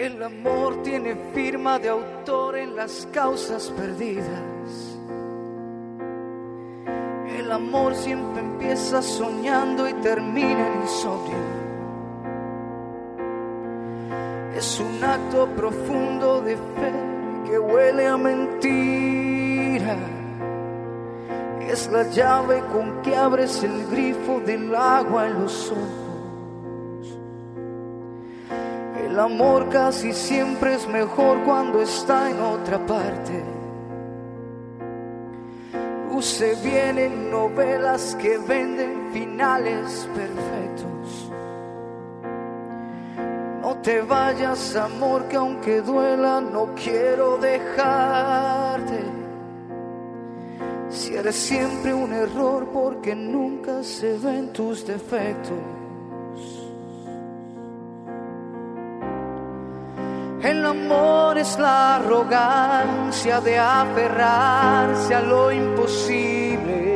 [0.00, 4.96] El amor tiene firma de autor en las causas perdidas.
[7.36, 11.36] El amor siempre empieza soñando y termina en insomnio.
[14.56, 16.92] Es un acto profundo de fe
[17.46, 19.98] que huele a mentira.
[21.68, 26.09] Es la llave con que abres el grifo del agua en los ojos.
[29.20, 33.44] Amor casi siempre es mejor cuando está en otra parte.
[36.10, 41.30] Luce bien en novelas que venden finales perfectos.
[43.60, 49.00] No te vayas, amor, que aunque duela, no quiero dejarte.
[50.88, 55.79] Si eres siempre un error, porque nunca se ven tus defectos.
[61.40, 66.89] Es la arrogancia de aferrarse a lo imposible.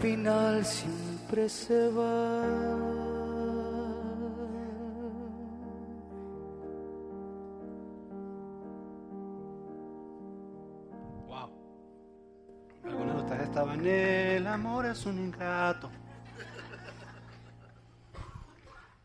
[0.00, 2.42] Final siempre se va.
[11.26, 11.50] Wow.
[12.84, 15.90] Algunos de ustedes estaban, el amor es un ingrato.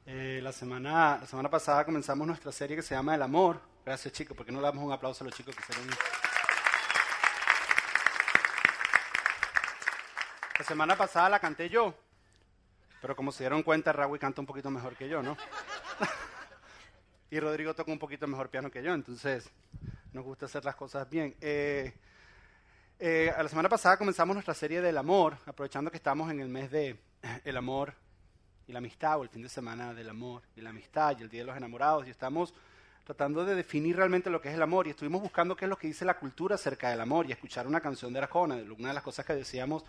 [0.06, 3.62] Eh, la, semana, la semana pasada comenzamos nuestra serie que se llama El amor.
[3.85, 5.88] Gracias chicos, ¿por qué no le damos un aplauso a los chicos que hicieron
[10.61, 11.91] La semana pasada la canté yo,
[13.01, 15.35] pero como se dieron cuenta, Raúl canta un poquito mejor que yo, ¿no?
[17.31, 19.49] y Rodrigo toca un poquito mejor piano que yo, entonces
[20.13, 21.35] nos gusta hacer las cosas bien.
[21.41, 21.91] Eh,
[22.99, 26.69] eh, la semana pasada comenzamos nuestra serie del amor, aprovechando que estamos en el mes
[26.69, 26.95] de
[27.43, 27.95] el amor
[28.67, 31.29] y la amistad, o el fin de semana del amor y la amistad, y el
[31.29, 32.53] Día de los Enamorados, y estamos
[33.03, 35.78] tratando de definir realmente lo que es el amor, y estuvimos buscando qué es lo
[35.79, 38.57] que dice la cultura acerca del amor, y escuchar una canción de Arjona.
[38.78, 39.83] Una de las cosas que decíamos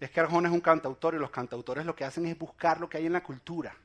[0.00, 2.88] es que Arjona es un cantautor, y los cantautores lo que hacen es buscar lo
[2.88, 3.76] que hay en la cultura,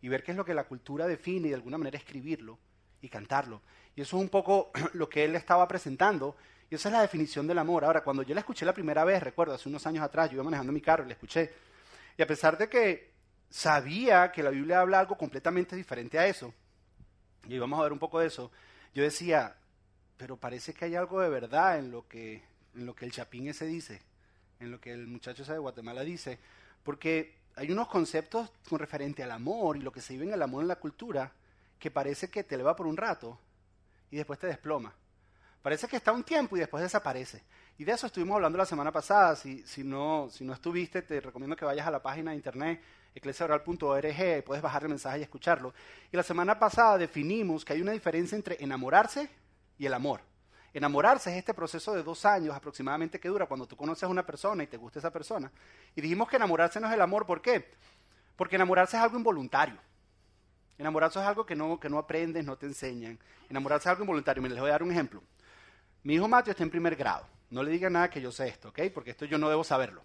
[0.00, 2.58] y ver qué es lo que la cultura define, y de alguna manera escribirlo
[3.00, 3.62] y cantarlo.
[3.94, 6.36] Y eso es un poco lo que él estaba presentando,
[6.70, 7.84] y esa es la definición del amor.
[7.84, 10.44] Ahora, cuando yo la escuché la primera vez, recuerdo, hace unos años atrás, yo iba
[10.44, 11.52] manejando mi carro y la escuché,
[12.16, 13.12] y a pesar de que
[13.50, 16.52] sabía que la Biblia habla algo completamente diferente a eso,
[17.46, 18.50] y vamos a ver un poco de eso,
[18.94, 19.56] yo decía,
[20.16, 22.42] pero parece que hay algo de verdad en lo que,
[22.74, 24.02] en lo que el chapín ese dice,
[24.62, 26.38] en lo que el muchacho ese de Guatemala dice,
[26.82, 30.42] porque hay unos conceptos con referente al amor y lo que se vive en el
[30.42, 31.32] amor en la cultura
[31.78, 33.38] que parece que te eleva por un rato
[34.10, 34.94] y después te desploma.
[35.62, 37.42] Parece que está un tiempo y después desaparece.
[37.78, 39.36] Y de eso estuvimos hablando la semana pasada.
[39.36, 42.82] Si, no estuviste, te recomiendo que vayas a la página de internet
[43.14, 45.74] eclesiaoral.org y puedes bajar el mensaje y escucharlo.
[46.10, 49.28] Y la semana pasada definimos que hay una diferencia entre enamorarse
[49.78, 50.20] y el amor.
[50.74, 54.24] Enamorarse es este proceso de dos años aproximadamente que dura cuando tú conoces a una
[54.24, 55.50] persona y te gusta esa persona.
[55.94, 57.26] Y dijimos que enamorarse no es el amor.
[57.26, 57.72] ¿Por qué?
[58.36, 59.76] Porque enamorarse es algo involuntario.
[60.78, 63.18] Enamorarse es algo que no, que no aprendes, no te enseñan.
[63.50, 64.42] Enamorarse es algo involuntario.
[64.42, 65.22] Mira, les voy a dar un ejemplo.
[66.04, 67.26] Mi hijo Mateo está en primer grado.
[67.50, 68.80] No le digan nada que yo sé esto, ¿ok?
[68.94, 70.02] Porque esto yo no debo saberlo.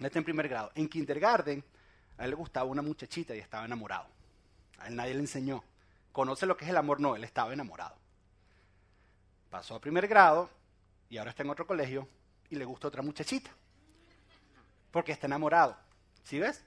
[0.00, 0.72] Él está en primer grado.
[0.74, 1.62] En kindergarten,
[2.18, 4.06] a él le gustaba una muchachita y estaba enamorado.
[4.78, 5.62] A él nadie le enseñó.
[6.10, 7.99] Conoce lo que es el amor, no, él estaba enamorado.
[9.50, 10.48] Pasó a primer grado
[11.08, 12.08] y ahora está en otro colegio
[12.48, 13.50] y le gusta otra muchachita.
[14.92, 15.76] Porque está enamorado.
[16.22, 16.64] ¿Sí ves?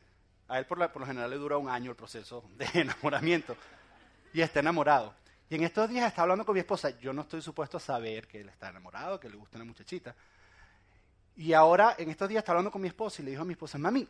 [0.50, 3.56] A él por, lo general le dura un año el proceso de enamoramiento.
[4.33, 5.13] Y está enamorado.
[5.50, 6.89] Y en estos días está hablando con mi esposa.
[7.00, 10.13] Yo no estoy supuesto a saber que él está enamorado, que le gusta una muchachita.
[11.35, 13.53] Y ahora, en estos días, está hablando con mi esposa y le dijo a mi
[13.53, 14.07] esposa, mami,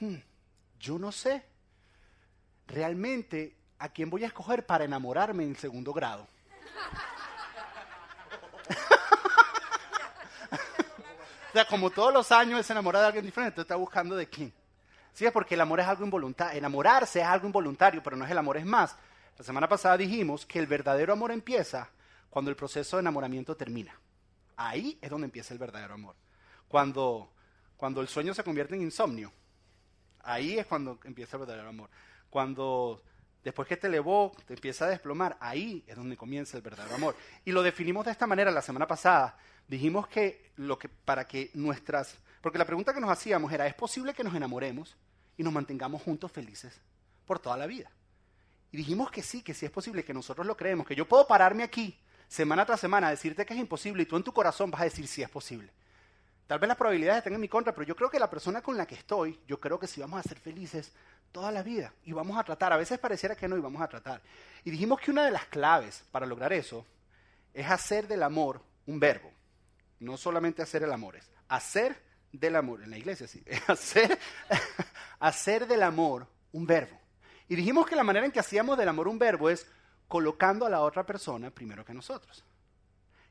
[0.00, 0.16] hmm,
[0.78, 1.44] yo no sé
[2.66, 6.26] realmente a quién voy a escoger para enamorarme en segundo grado.
[11.50, 14.28] O sea, como todos los años se enamora de alguien diferente, tú estás buscando de
[14.28, 14.52] quién.
[15.12, 16.56] Sí, es porque el amor es algo involuntario.
[16.56, 18.96] Enamorarse es algo involuntario, pero no es el amor, es más.
[19.36, 21.90] La semana pasada dijimos que el verdadero amor empieza
[22.28, 23.98] cuando el proceso de enamoramiento termina.
[24.56, 26.14] Ahí es donde empieza el verdadero amor.
[26.68, 27.32] Cuando,
[27.76, 29.32] cuando el sueño se convierte en insomnio,
[30.22, 31.90] ahí es cuando empieza el verdadero amor.
[32.30, 33.02] Cuando
[33.44, 37.16] después que te elevó, te empieza a desplomar, ahí es donde comienza el verdadero amor.
[37.44, 39.36] Y lo definimos de esta manera la semana pasada.
[39.68, 40.52] Dijimos que,
[41.04, 42.16] para que nuestras...
[42.40, 44.96] Porque la pregunta que nos hacíamos era, ¿es posible que nos enamoremos
[45.36, 46.80] y nos mantengamos juntos felices
[47.26, 47.90] por toda la vida?
[48.72, 51.26] Y dijimos que sí, que sí es posible, que nosotros lo creemos, que yo puedo
[51.26, 51.98] pararme aquí
[52.28, 54.84] semana tras semana a decirte que es imposible y tú en tu corazón vas a
[54.84, 55.72] decir sí es posible.
[56.50, 58.76] Tal vez las probabilidades estén en mi contra, pero yo creo que la persona con
[58.76, 60.90] la que estoy, yo creo que sí vamos a ser felices
[61.30, 62.72] toda la vida y vamos a tratar.
[62.72, 64.20] A veces pareciera que no y vamos a tratar.
[64.64, 66.84] Y dijimos que una de las claves para lograr eso
[67.54, 69.30] es hacer del amor un verbo.
[70.00, 71.96] No solamente hacer el amor, es hacer
[72.32, 72.82] del amor.
[72.82, 73.44] En la iglesia sí.
[73.68, 74.18] hacer,
[75.20, 76.98] hacer del amor un verbo.
[77.46, 79.68] Y dijimos que la manera en que hacíamos del amor un verbo es
[80.08, 82.44] colocando a la otra persona primero que nosotros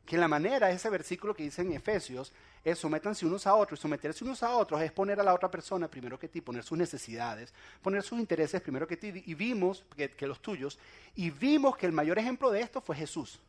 [0.10, 2.34] que la manera, ese versículo que dice en Efesios,
[2.64, 3.80] es sométanse unos a otros.
[3.80, 6.64] Y someterse unos a otros es poner a la otra persona primero que ti, poner
[6.64, 7.54] sus necesidades,
[7.84, 9.14] poner sus intereses primero que ti.
[9.28, 10.80] Y vimos que, los tuyos,
[11.14, 13.40] y vimos que el mayor ejemplo de esto fue Jesús.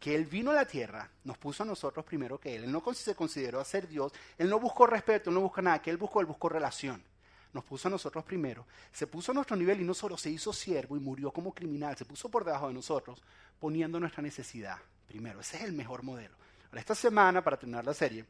[0.00, 2.64] Que Él vino a la tierra, nos puso a nosotros primero que Él.
[2.64, 5.80] Él no se consideró a ser Dios, Él no buscó respeto, Él no buscó nada,
[5.80, 7.00] que Él buscó, Él buscó relación
[7.52, 10.52] nos puso a nosotros primero, se puso a nuestro nivel y no solo se hizo
[10.52, 13.22] siervo y murió como criminal, se puso por debajo de nosotros,
[13.58, 14.76] poniendo nuestra necesidad
[15.06, 15.40] primero.
[15.40, 16.34] Ese es el mejor modelo.
[16.66, 18.24] Ahora, esta semana, para terminar la serie,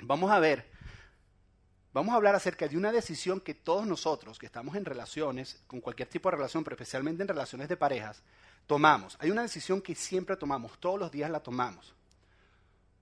[0.00, 0.66] vamos a ver,
[1.92, 5.80] vamos a hablar acerca de una decisión que todos nosotros, que estamos en relaciones, con
[5.80, 8.22] cualquier tipo de relación, pero especialmente en relaciones de parejas,
[8.66, 9.16] tomamos.
[9.20, 11.94] Hay una decisión que siempre tomamos, todos los días la tomamos.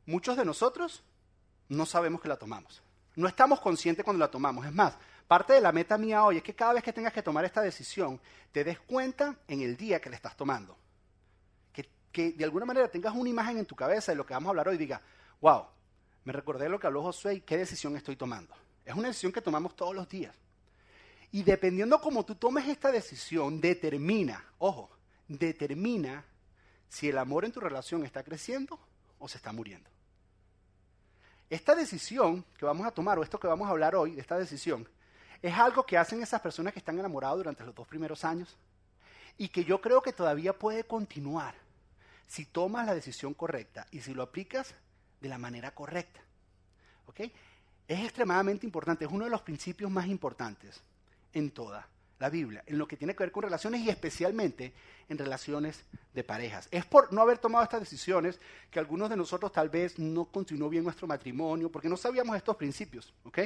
[0.07, 1.03] Muchos de nosotros
[1.69, 2.83] no sabemos que la tomamos.
[3.17, 4.67] No estamos conscientes cuando la tomamos.
[4.67, 4.95] Es más,
[5.29, 7.63] parte de la meta mía hoy es que cada vez que tengas que tomar esta
[7.63, 8.21] decisión,
[8.51, 10.77] te des cuenta en el día que la estás tomando
[12.15, 14.51] que de alguna manera tengas una imagen en tu cabeza de lo que vamos a
[14.51, 15.03] hablar hoy y diga,
[15.41, 15.67] wow,
[16.23, 18.55] me recordé lo que habló Josué y qué decisión estoy tomando.
[18.85, 20.33] Es una decisión que tomamos todos los días.
[21.33, 24.91] Y dependiendo cómo tú tomes esta decisión, determina, ojo,
[25.27, 26.25] determina
[26.89, 28.79] si el amor en tu relación está creciendo
[29.19, 29.91] o se está muriendo.
[31.51, 34.39] Esta decisión que vamos a tomar, o esto que vamos a hablar hoy, de esta
[34.39, 34.89] decisión,
[35.43, 38.57] es algo que hacen esas personas que están enamoradas durante los dos primeros años
[39.37, 41.64] y que yo creo que todavía puede continuar
[42.27, 44.75] si tomas la decisión correcta y si lo aplicas
[45.21, 46.21] de la manera correcta.
[47.07, 47.21] ¿Ok?
[47.87, 50.81] Es extremadamente importante, es uno de los principios más importantes
[51.33, 51.87] en toda
[52.19, 54.73] la Biblia, en lo que tiene que ver con relaciones y especialmente
[55.09, 55.85] en relaciones
[56.15, 56.69] de parejas.
[56.71, 58.39] Es por no haber tomado estas decisiones
[58.71, 62.57] que algunos de nosotros tal vez no continuó bien nuestro matrimonio porque no sabíamos estos
[62.57, 63.41] principios, ¿ok?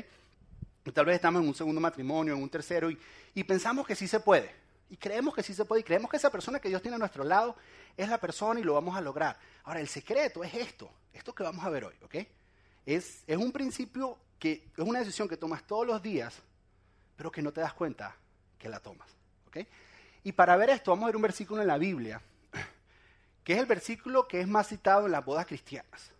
[0.93, 2.99] tal vez estamos en un segundo matrimonio, en un tercero y,
[3.35, 4.51] y pensamos que sí se puede.
[4.91, 6.99] Y creemos que sí se puede y creemos que esa persona que Dios tiene a
[6.99, 7.57] nuestro lado
[7.97, 9.39] es la persona y lo vamos a lograr.
[9.65, 12.17] Ahora, el secreto es esto, esto que vamos a ver hoy, ¿ok?
[12.87, 16.35] Es, es un principio que es una decisión que tomas todos los días,
[17.17, 18.17] pero que no te das cuenta
[18.59, 19.09] que la tomas,
[19.49, 19.59] ¿ok?
[20.25, 22.23] Y para ver esto, vamos a ver un versículo en la Biblia,
[23.45, 26.13] que es el versículo que es más citado en las bodas cristianas.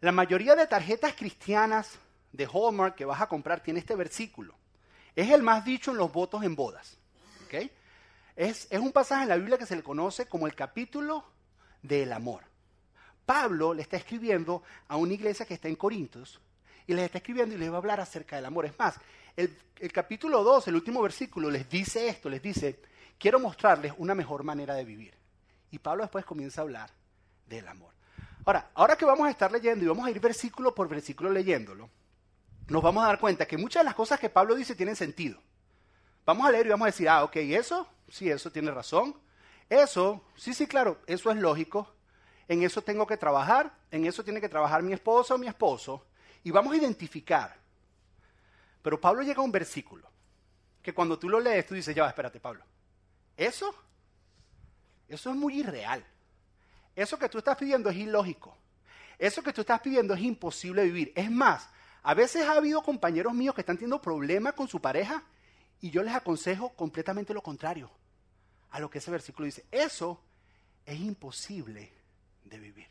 [0.00, 1.98] La mayoría de tarjetas cristianas
[2.32, 4.54] de Hallmark que vas a comprar tiene este versículo.
[5.14, 6.98] Es el más dicho en los votos en bodas.
[8.34, 11.24] Es, un pasaje en la Biblia que se le conoce como el capítulo
[11.82, 12.44] del amor.
[13.24, 16.40] Pablo le está escribiendo a una iglesia que está en Corintios
[16.86, 18.66] y les está escribiendo y les va a hablar acerca del amor.
[18.66, 18.96] Es más,
[19.36, 22.80] el, el, capítulo 2, el último versículo, les dice esto, les dice,
[23.18, 25.14] quiero mostrarles una mejor manera de vivir.
[25.70, 26.90] Y Pablo después comienza a hablar
[27.46, 27.92] del amor.
[28.44, 31.90] Ahora, ahora que vamos a estar leyendo y vamos a ir versículo por versículo leyéndolo,
[32.68, 35.40] nos vamos a dar cuenta que muchas de las cosas que Pablo dice tienen sentido.
[36.26, 39.14] Vamos a leer y vamos a decir, ah, ok, eso, sí, eso tiene razón.
[39.70, 41.94] Eso, sí, sí, claro, eso es lógico.
[42.48, 46.04] En eso tengo que trabajar, en eso tiene que trabajar mi esposa o mi esposo.
[46.42, 47.56] Y vamos a identificar.
[48.82, 50.08] Pero Pablo llega a un versículo
[50.82, 52.64] que cuando tú lo lees, tú dices, ya espérate, Pablo.
[53.36, 53.72] Eso,
[55.08, 56.04] eso es muy irreal.
[56.96, 58.56] Eso que tú estás pidiendo es ilógico.
[59.16, 61.12] Eso que tú estás pidiendo es imposible vivir.
[61.14, 61.68] Es más,
[62.02, 65.22] a veces ha habido compañeros míos que están teniendo problemas con su pareja
[65.80, 67.90] y yo les aconsejo completamente lo contrario
[68.70, 69.64] a lo que ese versículo dice.
[69.70, 70.20] Eso
[70.84, 71.92] es imposible
[72.44, 72.86] de vivir.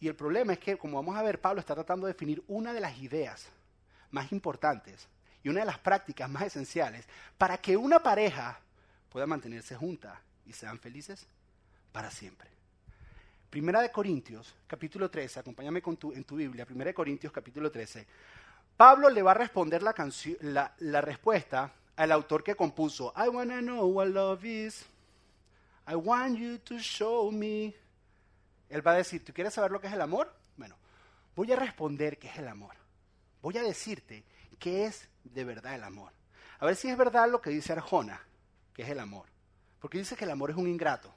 [0.00, 2.72] Y el problema es que, como vamos a ver, Pablo está tratando de definir una
[2.72, 3.46] de las ideas
[4.10, 5.08] más importantes
[5.42, 7.06] y una de las prácticas más esenciales
[7.38, 8.60] para que una pareja
[9.08, 11.26] pueda mantenerse junta y sean felices
[11.92, 12.50] para siempre.
[13.50, 17.70] Primera de Corintios, capítulo 13, acompáñame con tu, en tu Biblia, Primera de Corintios, capítulo
[17.70, 18.04] 13.
[18.76, 19.94] Pablo le va a responder la,
[20.40, 24.84] la, la respuesta al autor que compuso I wanna know what love is.
[25.86, 27.74] I want you to show me.
[28.68, 30.32] Él va a decir, ¿tú quieres saber lo que es el amor?
[30.56, 30.76] Bueno,
[31.36, 32.74] voy a responder qué es el amor.
[33.42, 34.24] Voy a decirte
[34.58, 36.12] qué es de verdad el amor.
[36.58, 38.20] A ver si es verdad lo que dice Arjona,
[38.72, 39.26] que es el amor.
[39.80, 41.14] Porque dice que el amor es un ingrato.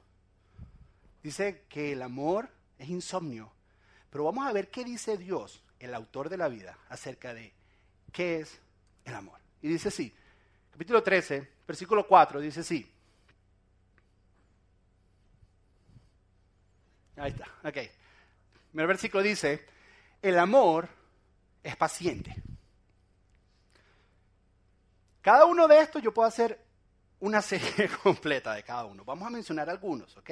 [1.22, 3.50] Dice que el amor es insomnio.
[4.10, 7.52] Pero vamos a ver qué dice Dios, el autor de la vida, acerca de
[8.12, 8.60] qué es
[9.04, 9.38] el amor.
[9.62, 10.14] Y dice así,
[10.72, 12.90] capítulo 13, versículo 4, dice así.
[17.16, 17.76] Ahí está, ok.
[18.74, 19.66] El versículo dice,
[20.22, 20.88] el amor
[21.62, 22.34] es paciente.
[25.20, 26.58] Cada uno de estos yo puedo hacer
[27.20, 29.04] una serie completa de cada uno.
[29.04, 30.30] Vamos a mencionar algunos, ¿ok?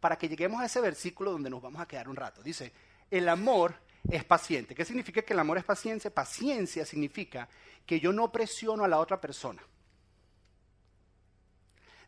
[0.00, 2.42] Para que lleguemos a ese versículo donde nos vamos a quedar un rato.
[2.42, 2.72] Dice,
[3.10, 3.74] el amor
[4.08, 4.74] es paciente.
[4.74, 6.12] ¿Qué significa que el amor es paciencia?
[6.12, 7.48] Paciencia significa
[7.86, 9.62] que yo no presiono a la otra persona.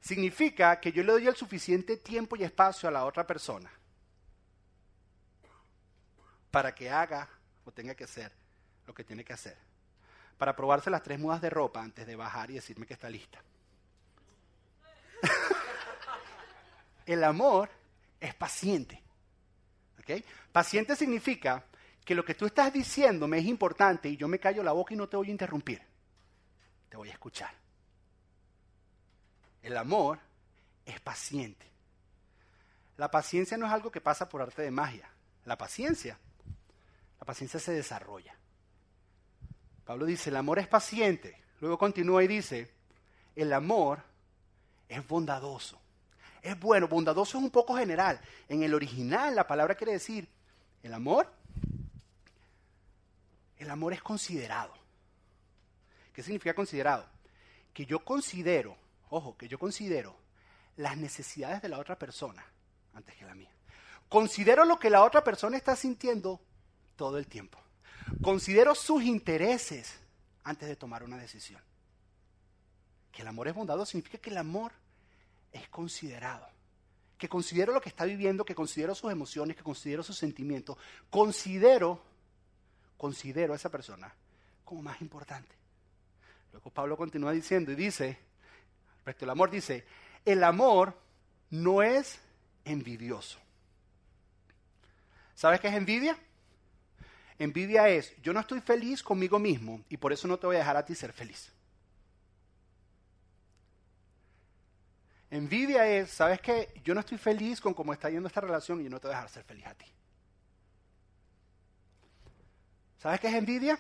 [0.00, 3.70] Significa que yo le doy el suficiente tiempo y espacio a la otra persona
[6.50, 7.28] para que haga
[7.64, 8.32] o tenga que hacer
[8.86, 9.56] lo que tiene que hacer.
[10.38, 13.42] Para probarse las tres mudas de ropa antes de bajar y decirme que está lista.
[17.06, 17.68] el amor
[18.20, 19.02] es paciente.
[20.52, 21.64] Paciente significa
[22.06, 24.94] que lo que tú estás diciendo me es importante y yo me callo la boca
[24.94, 25.82] y no te voy a interrumpir.
[26.88, 27.52] Te voy a escuchar.
[29.60, 30.20] El amor
[30.84, 31.68] es paciente.
[32.96, 35.10] La paciencia no es algo que pasa por arte de magia.
[35.46, 36.16] La paciencia,
[37.18, 38.36] la paciencia se desarrolla.
[39.84, 41.42] Pablo dice, el amor es paciente.
[41.60, 42.70] Luego continúa y dice,
[43.34, 44.00] el amor
[44.88, 45.80] es bondadoso.
[46.40, 48.20] Es bueno, bondadoso es un poco general.
[48.48, 50.28] En el original la palabra quiere decir,
[50.84, 51.35] el amor,
[53.58, 54.74] el amor es considerado.
[56.12, 57.06] ¿Qué significa considerado?
[57.72, 58.76] Que yo considero,
[59.10, 60.16] ojo, que yo considero
[60.76, 62.44] las necesidades de la otra persona
[62.94, 63.50] antes que la mía.
[64.08, 66.40] Considero lo que la otra persona está sintiendo
[66.96, 67.58] todo el tiempo.
[68.22, 69.98] Considero sus intereses
[70.44, 71.60] antes de tomar una decisión.
[73.10, 74.72] Que el amor es bondadoso significa que el amor
[75.52, 76.46] es considerado.
[77.18, 80.76] Que considero lo que está viviendo, que considero sus emociones, que considero sus sentimientos.
[81.10, 82.00] Considero,
[82.96, 84.12] considero a esa persona
[84.64, 85.54] como más importante.
[86.52, 88.18] Luego Pablo continúa diciendo y dice,
[88.96, 89.84] respecto al amor, dice,
[90.24, 90.98] el amor
[91.50, 92.18] no es
[92.64, 93.38] envidioso.
[95.34, 96.18] ¿Sabes qué es envidia?
[97.38, 100.60] Envidia es, yo no estoy feliz conmigo mismo y por eso no te voy a
[100.60, 101.52] dejar a ti ser feliz.
[105.30, 106.72] Envidia es, ¿sabes qué?
[106.82, 109.14] Yo no estoy feliz con cómo está yendo esta relación y yo no te voy
[109.14, 109.84] a dejar ser feliz a ti.
[112.98, 113.78] ¿Sabes qué es envidia?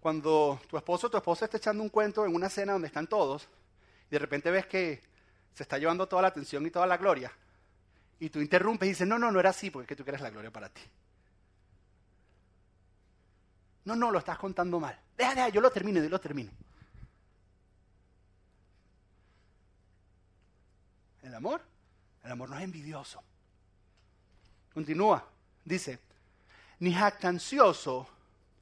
[0.00, 3.06] Cuando tu esposo o tu esposa está echando un cuento en una cena donde están
[3.06, 3.48] todos
[4.08, 5.00] y de repente ves que
[5.54, 7.30] se está llevando toda la atención y toda la gloria
[8.20, 10.20] y tú interrumpes y dices, no, no, no era así porque es que tú quieres
[10.20, 10.82] la gloria para ti.
[13.86, 14.98] No, no, lo estás contando mal.
[15.16, 16.50] Deja, deja, yo lo termino, yo lo termino.
[21.22, 21.62] El amor,
[22.22, 23.22] el amor no es envidioso.
[24.74, 25.26] Continúa,
[25.64, 25.98] dice,
[26.78, 28.06] ni jactancioso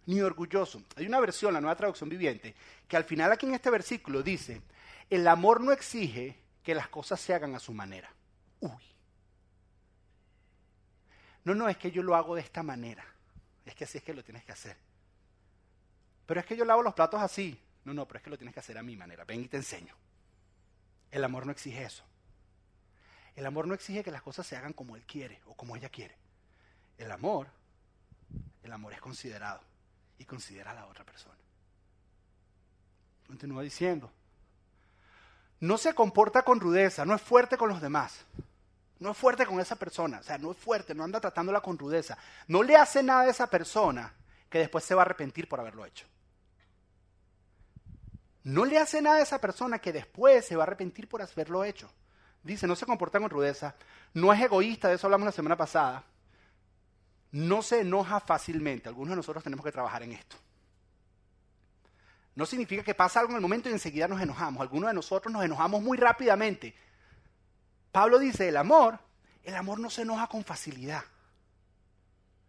[0.09, 0.83] ni orgulloso.
[0.97, 2.55] Hay una versión, la nueva traducción viviente,
[2.89, 4.63] que al final aquí en este versículo dice,
[5.11, 8.11] el amor no exige que las cosas se hagan a su manera.
[8.61, 8.83] Uy.
[11.45, 13.05] No, no, es que yo lo hago de esta manera.
[13.67, 14.79] Es que así es que lo tienes que hacer.
[16.25, 17.61] Pero es que yo lavo los platos así.
[17.85, 19.25] No, no, pero es que lo tienes que hacer a mi manera.
[19.25, 19.95] Ven y te enseño.
[21.11, 22.05] El amor no exige eso.
[23.37, 25.91] El amor no exige que las cosas se hagan como él quiere o como ella
[25.91, 26.17] quiere.
[26.97, 27.49] El amor,
[28.63, 29.61] el amor es considerado
[30.19, 31.37] y considera a la otra persona.
[33.27, 34.11] Continúa diciendo,
[35.61, 38.25] no se comporta con rudeza, no es fuerte con los demás.
[39.01, 41.79] No es fuerte con esa persona, o sea, no es fuerte, no anda tratándola con
[41.79, 42.19] rudeza.
[42.49, 44.13] No le hace nada a esa persona
[44.51, 46.07] que después se va a arrepentir por haberlo hecho.
[48.43, 51.63] No le hace nada a esa persona que después se va a arrepentir por haberlo
[51.63, 51.89] hecho.
[52.43, 53.75] Dice, no se comporta con rudeza,
[54.15, 56.05] no es egoísta, de eso hablamos la semana pasada,
[57.33, 58.89] no se enoja fácilmente.
[58.89, 60.37] Algunos de nosotros tenemos que trabajar en esto.
[62.35, 64.63] No significa que pasa algo en el momento y enseguida nos enojamos.
[64.63, 66.75] Algunos de nosotros nos enojamos muy rápidamente.
[67.91, 68.99] Pablo dice, el amor,
[69.43, 71.03] el amor no se enoja con facilidad.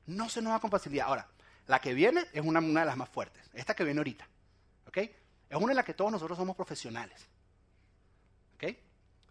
[0.05, 1.07] No se enoja con facilidad.
[1.07, 1.27] Ahora,
[1.65, 3.49] la que viene es una, de las más fuertes.
[3.53, 4.27] Esta que viene ahorita.
[4.87, 4.97] ¿Ok?
[4.97, 7.27] Es una en la que todos nosotros somos profesionales.
[8.55, 8.75] ¿Ok?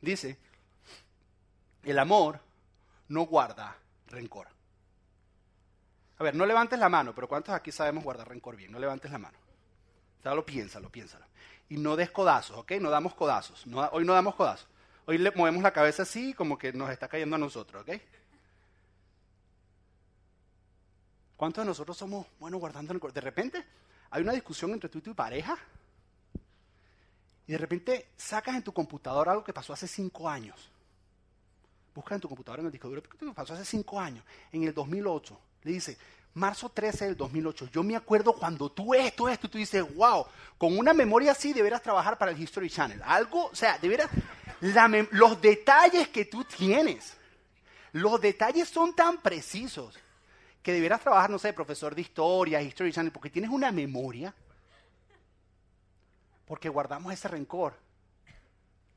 [0.00, 0.38] Dice,
[1.85, 2.40] el amor
[3.09, 3.76] no guarda
[4.09, 4.58] rencor.
[6.19, 8.73] A ver, no levantes la mano, pero ¿cuántos aquí sabemos guardar rencor bien?
[8.73, 9.39] No levantes la mano.
[10.23, 11.25] Solo piénsalo, piénsalo.
[11.69, 12.73] Y no des codazos, ¿ok?
[12.81, 13.65] No damos codazos.
[13.93, 14.69] hoy no damos codazos.
[15.07, 18.01] Hoy le movemos la cabeza así como que nos está cayendo a nosotros, ¿ok?
[21.37, 23.13] ¿Cuántos de nosotros somos buenos guardando rencor?
[23.13, 23.65] De repente
[24.11, 25.57] hay una discusión entre tú y tu pareja
[27.47, 30.71] y de repente sacas en tu computadora algo que pasó hace cinco años.
[31.95, 34.25] Busca en tu computadora en el disco duro, ¿qué pasó hace cinco años?
[34.51, 35.41] En el 2008.
[35.62, 35.99] Le dice,
[36.35, 37.69] marzo 13 del 2008.
[37.73, 41.83] Yo me acuerdo cuando tú esto, esto, tú dices, wow, con una memoria así deberás
[41.83, 43.03] trabajar para el History Channel.
[43.05, 44.09] Algo, o sea, deberás,
[45.11, 47.17] los detalles que tú tienes,
[47.93, 49.99] los detalles son tan precisos
[50.62, 54.35] que deberás trabajar, no sé, profesor de historia, History Channel, porque tienes una memoria,
[56.47, 57.75] porque guardamos ese rencor.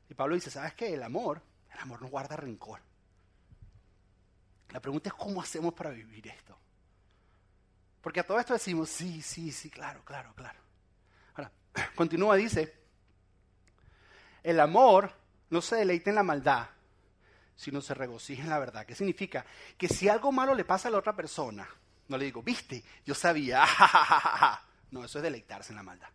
[0.08, 0.94] Y Pablo dice, ¿sabes qué?
[0.94, 1.40] El amor,
[1.72, 2.80] el amor no guarda rencor.
[4.72, 6.56] La pregunta es cómo hacemos para vivir esto.
[8.00, 10.58] Porque a todo esto decimos, sí, sí, sí, claro, claro, claro.
[11.34, 11.52] Ahora,
[11.94, 12.74] continúa, dice,
[14.42, 15.12] el amor
[15.50, 16.66] no se deleita en la maldad,
[17.54, 18.84] sino se regocija en la verdad.
[18.86, 19.44] ¿Qué significa?
[19.76, 21.68] Que si algo malo le pasa a la otra persona,
[22.08, 23.64] no le digo, viste, yo sabía,
[24.90, 26.08] no, eso es deleitarse en la maldad.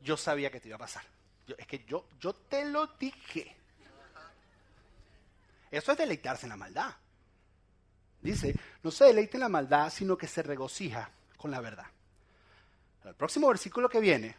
[0.00, 1.04] Yo sabía que te iba a pasar.
[1.56, 3.56] es que yo, yo te lo dije.
[5.76, 6.94] Eso es deleitarse en la maldad.
[8.20, 11.86] Dice, no se deleite en la maldad, sino que se regocija con la verdad.
[13.04, 14.36] El próximo versículo que viene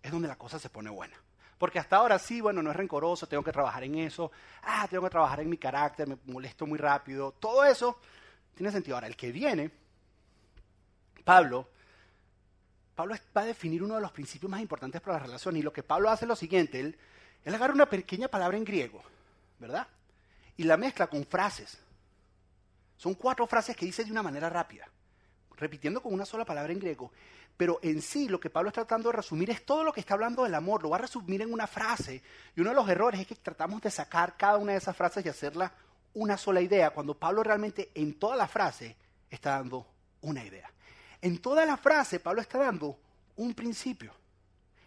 [0.00, 1.16] es donde la cosa se pone buena.
[1.58, 4.30] Porque hasta ahora sí, bueno, no es rencoroso, tengo que trabajar en eso,
[4.62, 7.98] ah, tengo que trabajar en mi carácter, me molesto muy rápido, todo eso
[8.54, 8.96] tiene sentido.
[8.96, 9.70] Ahora, el que viene,
[11.24, 11.68] Pablo,
[12.94, 15.72] Pablo va a definir uno de los principios más importantes para la relación y lo
[15.72, 16.96] que Pablo hace es lo siguiente, él,
[17.44, 19.02] él agarra una pequeña palabra en griego,
[19.58, 19.86] ¿verdad?
[20.56, 21.78] Y la mezcla con frases.
[22.96, 24.86] Son cuatro frases que dice de una manera rápida,
[25.56, 27.10] repitiendo con una sola palabra en griego.
[27.56, 30.14] Pero en sí lo que Pablo está tratando de resumir es todo lo que está
[30.14, 32.22] hablando del amor, lo va a resumir en una frase.
[32.54, 35.24] Y uno de los errores es que tratamos de sacar cada una de esas frases
[35.24, 35.72] y hacerla
[36.14, 38.96] una sola idea, cuando Pablo realmente en toda la frase
[39.30, 39.86] está dando
[40.20, 40.70] una idea.
[41.20, 42.98] En toda la frase Pablo está dando
[43.36, 44.12] un principio.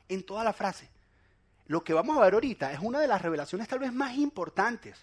[0.07, 0.87] En toda la frase.
[1.67, 4.97] Lo que vamos a ver ahorita es una de las revelaciones tal vez más importantes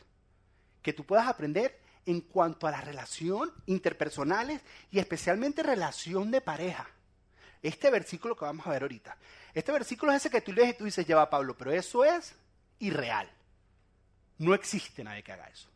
[0.82, 6.88] que tú puedas aprender en cuanto a la relación interpersonales y especialmente relación de pareja.
[7.62, 9.16] Este versículo que vamos a ver ahorita.
[9.54, 12.34] Este versículo es ese que tú lees y tú dices, lleva Pablo, pero eso es
[12.80, 13.30] irreal.
[14.38, 15.68] No existe nadie que haga eso.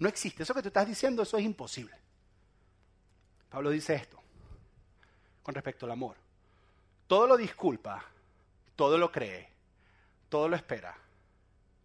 [0.00, 0.42] No existe.
[0.42, 1.94] Eso que tú estás diciendo, eso es imposible.
[3.48, 4.20] Pablo dice esto
[5.42, 6.16] con respecto al amor.
[7.06, 8.04] Todo lo disculpa,
[8.76, 9.48] todo lo cree,
[10.28, 10.96] todo lo espera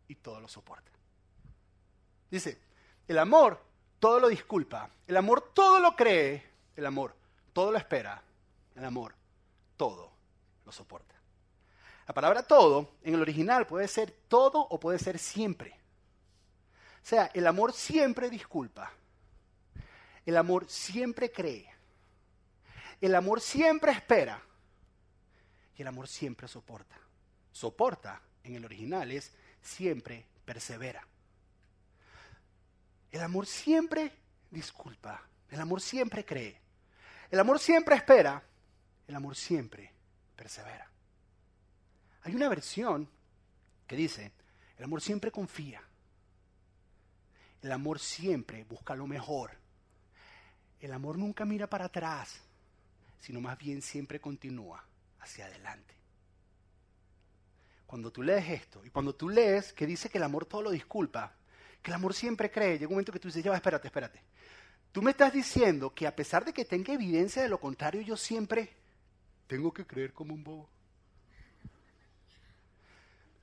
[0.07, 0.94] y todo lo soporta.
[2.29, 2.57] Dice,
[3.07, 3.61] el amor
[3.99, 6.43] todo lo disculpa, el amor todo lo cree,
[6.75, 7.15] el amor
[7.53, 8.21] todo lo espera,
[8.75, 9.15] el amor
[9.77, 10.11] todo
[10.65, 11.15] lo soporta.
[12.07, 15.71] La palabra todo en el original puede ser todo o puede ser siempre.
[17.03, 18.91] O sea, el amor siempre disculpa.
[20.25, 21.67] El amor siempre cree.
[23.01, 24.41] El amor siempre espera.
[25.77, 26.95] Y el amor siempre soporta.
[27.51, 31.05] Soporta en el original es siempre persevera.
[33.11, 34.11] El amor siempre
[34.51, 35.21] disculpa.
[35.49, 36.59] El amor siempre cree.
[37.29, 38.43] El amor siempre espera.
[39.07, 39.91] El amor siempre
[40.35, 40.89] persevera.
[42.23, 43.07] Hay una versión
[43.87, 44.31] que dice,
[44.77, 45.81] el amor siempre confía.
[47.61, 49.51] El amor siempre busca lo mejor.
[50.79, 52.41] El amor nunca mira para atrás,
[53.19, 54.83] sino más bien siempre continúa
[55.19, 55.95] hacia adelante.
[57.87, 60.71] Cuando tú lees esto y cuando tú lees que dice que el amor todo lo
[60.71, 61.33] disculpa,
[61.85, 62.79] que el amor siempre cree.
[62.79, 64.19] Llega un momento que tú dices, ya va, espérate, espérate.
[64.91, 68.17] Tú me estás diciendo que a pesar de que tenga evidencia de lo contrario, yo
[68.17, 68.75] siempre
[69.45, 70.67] tengo que creer como un bobo.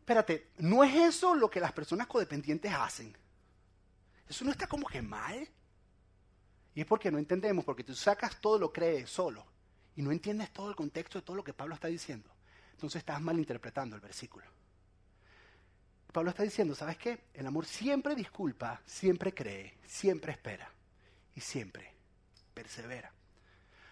[0.01, 3.17] Espérate, ¿no es eso lo que las personas codependientes hacen?
[4.29, 5.49] Eso no está como que mal.
[6.75, 9.47] Y es porque no entendemos, porque tú sacas todo lo crees solo
[9.95, 12.29] y no entiendes todo el contexto de todo lo que Pablo está diciendo.
[12.73, 14.47] Entonces estás malinterpretando el versículo.
[16.13, 17.21] Pablo está diciendo, ¿sabes qué?
[17.33, 20.71] El amor siempre disculpa, siempre cree, siempre espera
[21.35, 21.91] y siempre
[22.53, 23.11] persevera.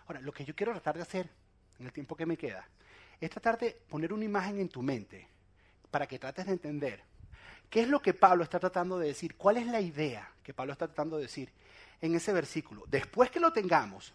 [0.07, 1.31] Ahora, lo que yo quiero tratar de hacer
[1.79, 2.69] en el tiempo que me queda
[3.21, 5.27] es tratar de poner una imagen en tu mente
[5.91, 7.03] para que trates de entender
[7.71, 10.73] qué es lo que Pablo está tratando de decir, cuál es la idea que Pablo
[10.73, 11.51] está tratando de decir
[12.03, 12.85] en ese versículo.
[12.87, 14.13] Después que lo tengamos,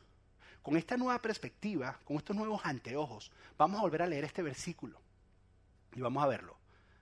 [0.61, 4.99] con esta nueva perspectiva, con estos nuevos anteojos, vamos a volver a leer este versículo
[5.95, 6.57] y vamos a verlo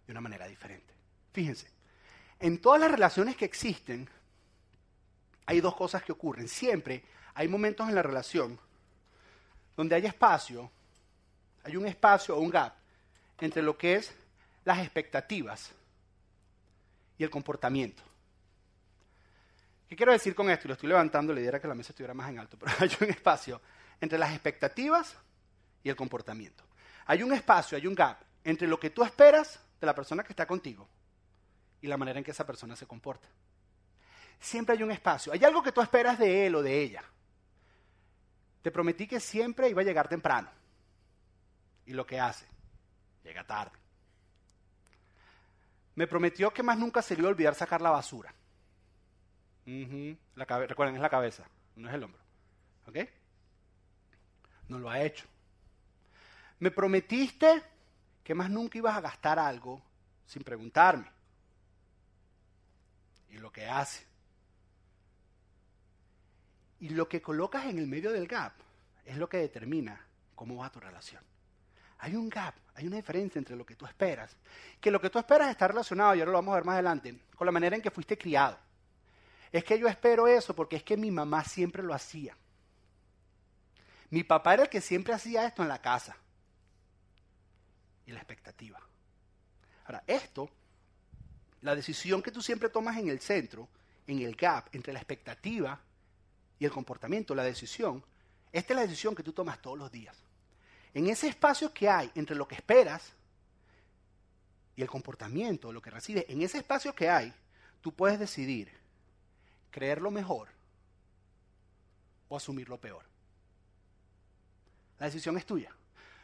[0.06, 0.93] de una manera diferente.
[1.34, 1.68] Fíjense,
[2.40, 4.08] en todas las relaciones que existen,
[5.46, 6.48] hay dos cosas que ocurren.
[6.48, 8.60] Siempre hay momentos en la relación
[9.76, 10.72] donde hay espacio,
[11.64, 12.74] hay un espacio o un gap
[13.40, 14.14] entre lo que es
[14.64, 15.72] las expectativas
[17.18, 18.04] y el comportamiento.
[19.90, 20.68] ¿Qué quiero decir con esto?
[20.68, 22.92] Y lo estoy levantando, le diera que la mesa estuviera más en alto, pero hay
[23.02, 23.60] un espacio
[24.00, 25.16] entre las expectativas
[25.84, 26.64] y el comportamiento.
[27.06, 30.34] Hay un espacio, hay un gap entre lo que tú esperas de la persona que
[30.34, 30.88] está contigo
[31.84, 33.28] y la manera en que esa persona se comporta.
[34.40, 35.34] Siempre hay un espacio.
[35.34, 37.04] Hay algo que tú esperas de él o de ella.
[38.62, 40.50] Te prometí que siempre iba a llegar temprano.
[41.86, 42.46] Y lo que hace,
[43.26, 43.78] llega tarde.
[45.96, 48.34] Me prometió que más nunca se le iba a olvidar sacar la basura.
[49.66, 51.44] recuerden, es la cabeza,
[51.76, 52.22] no es el hombro.
[52.88, 52.98] ¿Ok?
[54.70, 55.26] No lo ha hecho.
[56.60, 57.62] Me prometiste
[58.24, 59.82] que más nunca ibas a gastar algo
[60.26, 61.13] sin preguntarme.
[63.34, 64.06] Y lo que hace.
[66.80, 68.54] Y lo que colocas en el medio del gap
[69.04, 71.24] es lo que determina cómo va tu relación.
[71.98, 74.38] Hay un gap, hay una diferencia entre lo que tú esperas.
[74.80, 77.22] Que lo que tú esperas está relacionado, y ahora lo vamos a ver más adelante,
[77.36, 78.56] con la manera en que fuiste criado.
[79.52, 82.38] Es que yo espero eso porque es que mi mamá siempre lo hacía.
[84.12, 86.16] Mi papá era el que siempre hacía esto en la casa.
[88.06, 88.80] Y la expectativa.
[89.86, 90.50] Ahora, esto,
[91.64, 93.70] la decisión que tú siempre tomas en el centro,
[94.06, 95.80] en el gap entre la expectativa
[96.60, 98.04] y el comportamiento, la decisión,
[98.52, 100.16] esta es la decisión que tú tomas todos los días.
[100.94, 103.14] En ese espacio que hay entre lo que esperas
[104.76, 107.34] y el comportamiento, lo que recibes, en ese espacio que hay,
[107.82, 108.70] tú puedes decidir
[109.72, 110.50] creer lo mejor
[112.28, 113.06] o asumir lo peor.
[115.00, 115.74] La decisión es tuya.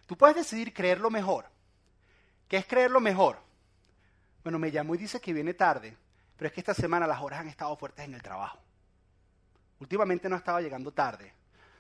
[0.06, 1.46] Tú puedes decidir creer lo mejor.
[2.50, 3.49] ¿Qué es creer lo mejor?
[4.44, 5.96] Bueno, me llamó y dice que viene tarde,
[6.38, 8.60] pero es que esta semana las horas han estado fuertes en el trabajo.
[9.80, 11.34] Últimamente no estaba llegando tarde.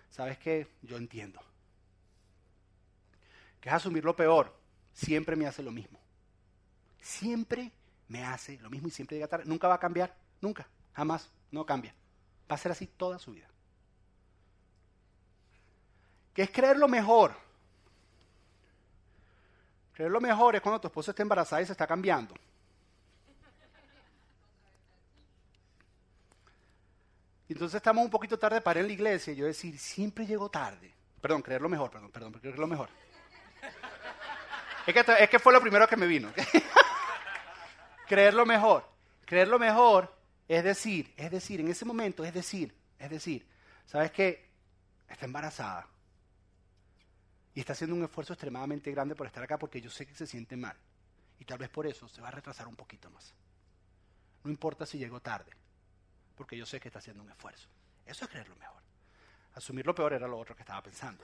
[0.09, 0.67] ¿Sabes qué?
[0.81, 1.39] Yo entiendo
[3.59, 4.53] que es asumir lo peor,
[4.93, 5.99] siempre me hace lo mismo.
[7.01, 7.71] Siempre
[8.07, 9.45] me hace lo mismo y siempre llega tarde.
[9.45, 11.93] Nunca va a cambiar, nunca, jamás, no cambia.
[12.49, 13.47] Va a ser así toda su vida.
[16.33, 17.35] ¿Qué es creer lo mejor?
[19.93, 22.33] Creer lo mejor es cuando tu esposa está embarazada y se está cambiando.
[27.49, 30.49] Y entonces estamos un poquito tarde para ir la iglesia y yo decir, siempre llego
[30.49, 30.93] tarde.
[31.19, 32.89] Perdón, creer lo mejor, perdón, perdón, creer lo mejor.
[34.85, 36.31] Es que, fue lo primero que me vino.
[38.07, 38.87] Creer lo mejor.
[39.25, 40.15] Creer lo mejor
[40.47, 43.47] es decir, es decir, en ese momento es decir, es decir,
[43.85, 44.49] ¿sabes qué?
[45.07, 45.87] Está embarazada.
[47.53, 50.25] Y está haciendo un esfuerzo extremadamente grande por estar acá porque yo sé que se
[50.25, 50.75] siente mal.
[51.39, 53.33] Y tal vez por eso se va a retrasar un poquito más.
[54.43, 55.51] No importa si llegó tarde,
[56.39, 57.67] porque yo sé que está haciendo un esfuerzo.
[58.05, 58.81] Eso es creer lo mejor.
[59.55, 61.21] Asumir lo peor era lo otro que estaba pensando.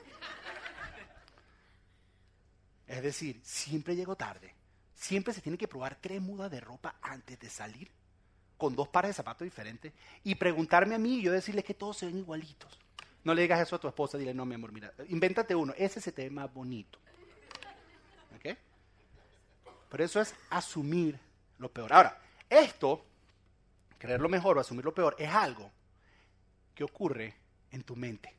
[2.86, 4.54] Es decir, siempre llego tarde.
[4.94, 7.90] Siempre se tiene que probar tres mudas de ropa antes de salir,
[8.58, 9.94] con dos pares de zapatos diferentes,
[10.26, 12.78] y preguntarme a mí y yo decirle que todos se ven igualitos.
[13.24, 16.02] No le digas eso a tu esposa, dile, no, mi amor, mira, invéntate uno, ese
[16.02, 17.00] se te ve más bonito.
[18.36, 18.58] ¿Ok?
[19.90, 21.18] Pero eso es asumir
[21.58, 21.94] lo peor.
[21.94, 23.06] Ahora, esto,
[23.98, 25.72] creer lo mejor o asumir lo peor, es algo
[26.74, 27.36] que ocurre
[27.72, 28.36] en tu mente.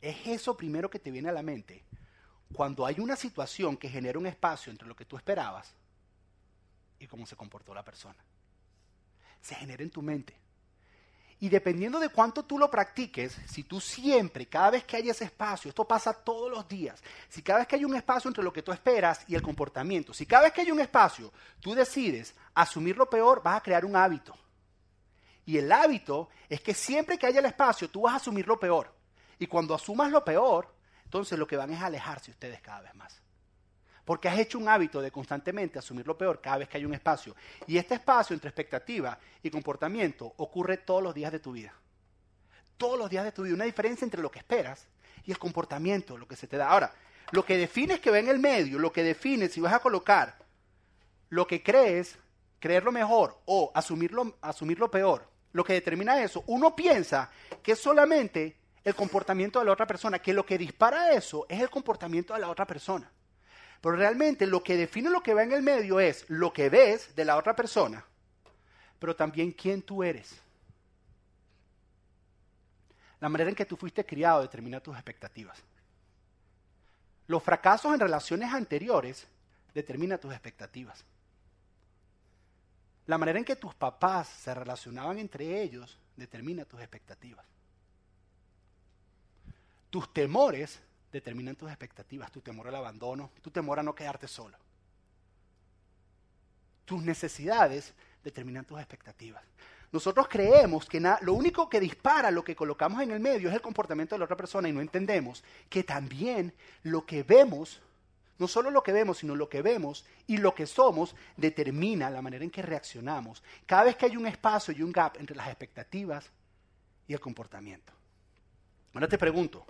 [0.00, 1.84] Es eso primero que te viene a la mente
[2.52, 5.74] cuando hay una situación que genera un espacio entre lo que tú esperabas
[6.98, 8.22] y cómo se comportó la persona.
[9.40, 10.43] Se genera en tu mente.
[11.44, 15.24] Y dependiendo de cuánto tú lo practiques, si tú siempre, cada vez que hay ese
[15.24, 18.50] espacio, esto pasa todos los días, si cada vez que hay un espacio entre lo
[18.50, 21.30] que tú esperas y el comportamiento, si cada vez que hay un espacio
[21.60, 24.34] tú decides asumir lo peor, vas a crear un hábito.
[25.44, 28.58] Y el hábito es que siempre que haya el espacio, tú vas a asumir lo
[28.58, 28.90] peor.
[29.38, 32.94] Y cuando asumas lo peor, entonces lo que van es a alejarse ustedes cada vez
[32.94, 33.20] más.
[34.04, 36.94] Porque has hecho un hábito de constantemente asumir lo peor cada vez que hay un
[36.94, 37.34] espacio.
[37.66, 41.72] Y este espacio entre expectativa y comportamiento ocurre todos los días de tu vida.
[42.76, 43.54] Todos los días de tu vida.
[43.54, 44.86] Una diferencia entre lo que esperas
[45.24, 46.68] y el comportamiento, lo que se te da.
[46.68, 46.92] Ahora,
[47.30, 50.36] lo que defines que va en el medio, lo que defines si vas a colocar
[51.30, 52.16] lo que crees,
[52.60, 57.30] creer lo mejor o asumir lo, asumir lo peor, lo que determina eso, uno piensa
[57.62, 61.60] que es solamente el comportamiento de la otra persona, que lo que dispara eso es
[61.60, 63.10] el comportamiento de la otra persona.
[63.84, 67.14] Pero realmente lo que define lo que va en el medio es lo que ves
[67.14, 68.02] de la otra persona,
[68.98, 70.40] pero también quién tú eres.
[73.20, 75.62] La manera en que tú fuiste criado determina tus expectativas.
[77.26, 79.26] Los fracasos en relaciones anteriores
[79.74, 81.04] determinan tus expectativas.
[83.04, 87.44] La manera en que tus papás se relacionaban entre ellos determina tus expectativas.
[89.90, 90.80] Tus temores
[91.14, 94.58] determinan tus expectativas, tu temor al abandono, tu temor a no quedarte solo.
[96.84, 99.44] Tus necesidades determinan tus expectativas.
[99.92, 103.60] Nosotros creemos que lo único que dispara lo que colocamos en el medio es el
[103.60, 107.80] comportamiento de la otra persona y no entendemos que también lo que vemos,
[108.40, 112.22] no solo lo que vemos, sino lo que vemos y lo que somos determina la
[112.22, 113.40] manera en que reaccionamos.
[113.66, 116.28] Cada vez que hay un espacio y un gap entre las expectativas
[117.06, 117.92] y el comportamiento.
[118.94, 119.64] Ahora te pregunto,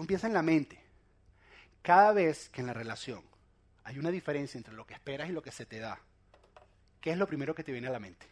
[0.00, 0.82] empieza en la mente.
[1.82, 3.22] Cada vez que en la relación
[3.84, 5.98] hay una diferencia entre lo que esperas y lo que se te da,
[7.00, 8.26] ¿qué es lo primero que te viene a la mente?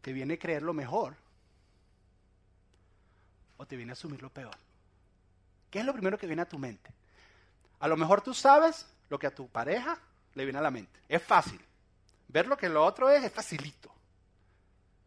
[0.00, 1.16] ¿Te viene a creer lo mejor?
[3.56, 4.56] ¿O te viene a asumir lo peor?
[5.70, 6.90] ¿Qué es lo primero que viene a tu mente?
[7.80, 9.98] A lo mejor tú sabes lo que a tu pareja
[10.34, 11.00] le viene a la mente.
[11.08, 11.60] Es fácil.
[12.28, 13.92] Ver lo que lo otro es es facilito.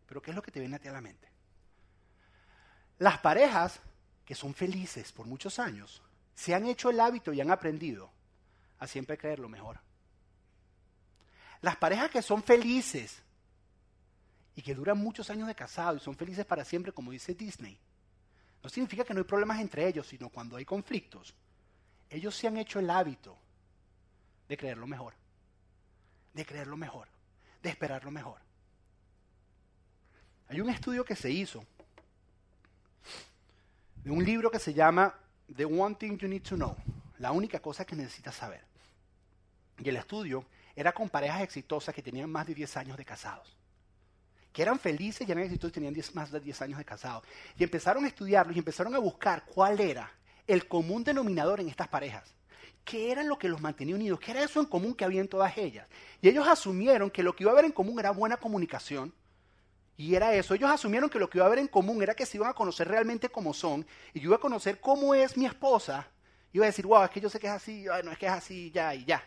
[0.08, 1.28] Pero ¿qué es lo que te viene a ti a la mente?
[3.00, 3.80] Las parejas
[4.28, 6.02] que son felices por muchos años
[6.36, 8.12] se han hecho el hábito y han aprendido
[8.78, 9.80] a siempre creer lo mejor.
[11.62, 13.24] Las parejas que son felices
[14.54, 17.80] y que duran muchos años de casado y son felices para siempre, como dice Disney,
[18.62, 21.34] no significa que no hay problemas entre ellos, sino cuando hay conflictos,
[22.10, 23.38] ellos se han hecho el hábito
[24.50, 25.14] de creer lo mejor,
[26.34, 27.08] de creer lo mejor,
[27.64, 28.42] de esperar lo mejor.
[30.50, 31.66] Hay un estudio que se hizo
[34.08, 35.14] de un libro que se llama
[35.54, 36.78] The One Thing You Need to Know,
[37.20, 38.62] la única cosa que necesitas saber.
[39.80, 40.46] Y el estudio
[40.78, 43.54] era con parejas exitosas que tenían más de 10 años de casados.
[44.54, 47.26] Que eran felices y eran exitosos y tenían más de 10 años de casados.
[47.58, 50.10] Y empezaron a estudiarlos y empezaron a buscar cuál era
[50.48, 52.34] el común denominador en estas parejas.
[52.86, 54.22] ¿Qué era lo que los mantenía unidos?
[54.22, 55.86] ¿Qué era eso en común que había en todas ellas?
[56.22, 59.14] Y ellos asumieron que lo que iba a haber en común era buena comunicación.
[59.98, 60.54] Y era eso.
[60.54, 62.54] Ellos asumieron que lo que iba a haber en común era que se iban a
[62.54, 63.86] conocer realmente como son.
[64.14, 66.08] Y yo iba a conocer cómo es mi esposa.
[66.54, 68.32] Iba a decir, wow, es que yo sé que es así, no es que es
[68.32, 69.24] así, ya y ya.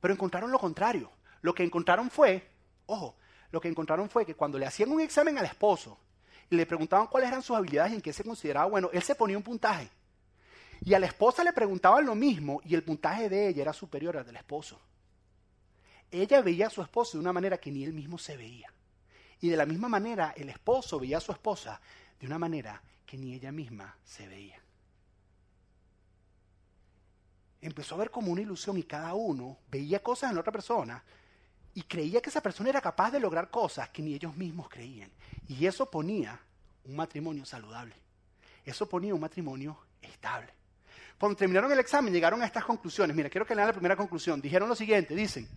[0.00, 1.10] Pero encontraron lo contrario.
[1.40, 2.46] Lo que encontraron fue,
[2.86, 3.16] ojo,
[3.50, 5.98] lo que encontraron fue que cuando le hacían un examen al esposo
[6.50, 9.14] y le preguntaban cuáles eran sus habilidades y en qué se consideraba bueno, él se
[9.14, 9.88] ponía un puntaje.
[10.84, 14.16] Y a la esposa le preguntaban lo mismo y el puntaje de ella era superior
[14.16, 14.80] al del esposo.
[16.10, 18.71] Ella veía a su esposo de una manera que ni él mismo se veía.
[19.42, 21.78] Y de la misma manera el esposo veía a su esposa
[22.18, 24.62] de una manera que ni ella misma se veía
[27.62, 31.02] empezó a ver como una ilusión y cada uno veía cosas en otra persona
[31.74, 35.10] y creía que esa persona era capaz de lograr cosas que ni ellos mismos creían.
[35.48, 36.38] Y eso ponía
[36.84, 37.94] un matrimonio saludable.
[38.64, 40.52] Eso ponía un matrimonio estable.
[41.18, 43.16] Cuando terminaron el examen llegaron a estas conclusiones.
[43.16, 44.40] Mira, quiero que lean la primera conclusión.
[44.40, 45.48] Dijeron lo siguiente, dicen,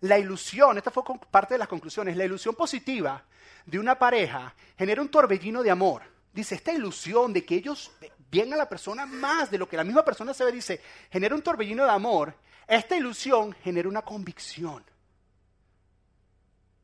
[0.00, 3.22] la ilusión, esta fue parte de las conclusiones, la ilusión positiva
[3.66, 6.02] de una pareja genera un torbellino de amor.
[6.32, 7.90] Dice, esta ilusión de que ellos
[8.30, 11.34] bien a la persona más de lo que la misma persona se ve, dice, genera
[11.34, 12.34] un torbellino de amor.
[12.66, 14.84] Esta ilusión genera una convicción.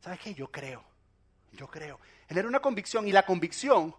[0.01, 0.35] ¿Sabes qué?
[0.35, 0.83] Yo creo,
[1.53, 1.99] yo creo.
[2.29, 3.95] Genera una convicción y la convicción,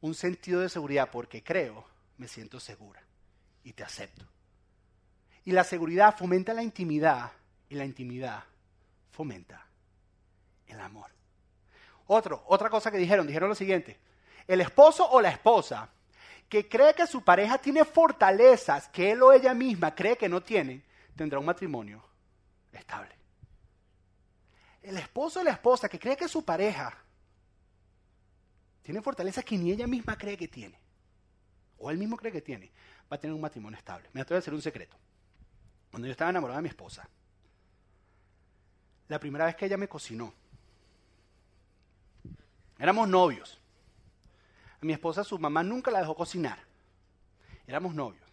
[0.00, 1.84] un sentido de seguridad, porque creo,
[2.18, 3.02] me siento segura
[3.64, 4.26] y te acepto.
[5.44, 7.32] Y la seguridad fomenta la intimidad
[7.68, 8.44] y la intimidad
[9.10, 9.66] fomenta
[10.66, 11.10] el amor.
[12.06, 13.98] Otro, otra cosa que dijeron, dijeron lo siguiente,
[14.46, 15.88] el esposo o la esposa
[16.48, 20.42] que cree que su pareja tiene fortalezas que él o ella misma cree que no
[20.42, 20.82] tiene,
[21.14, 22.02] tendrá un matrimonio
[22.72, 23.14] estable.
[24.82, 26.92] El esposo o la esposa que cree que su pareja
[28.82, 30.80] tiene fortalezas que ni ella misma cree que tiene,
[31.78, 32.72] o él mismo cree que tiene,
[33.10, 34.08] va a tener un matrimonio estable.
[34.12, 34.96] Me atrevo a decir un secreto.
[35.90, 37.08] Cuando yo estaba enamorado de mi esposa,
[39.10, 40.32] la primera vez que ella me cocinó,
[42.78, 43.60] éramos novios.
[44.80, 46.60] A mi esposa, su mamá nunca la dejó cocinar.
[47.66, 48.24] Éramos novios.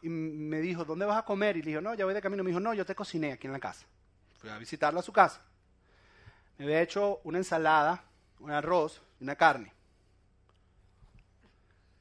[0.00, 1.56] Y me dijo, ¿dónde vas a comer?
[1.56, 2.44] Y le dijo, no, ya voy de camino.
[2.44, 3.84] Me dijo, no, yo te cociné aquí en la casa.
[4.38, 5.42] Fui a visitarla a su casa.
[6.56, 8.04] Me había hecho una ensalada,
[8.38, 9.72] un arroz y una carne.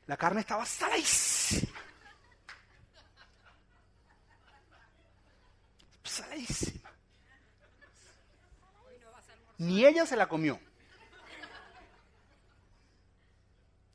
[0.05, 1.79] La carne estaba saladísima.
[6.03, 6.72] Saladísima.
[9.63, 10.59] Ni ella se la comió.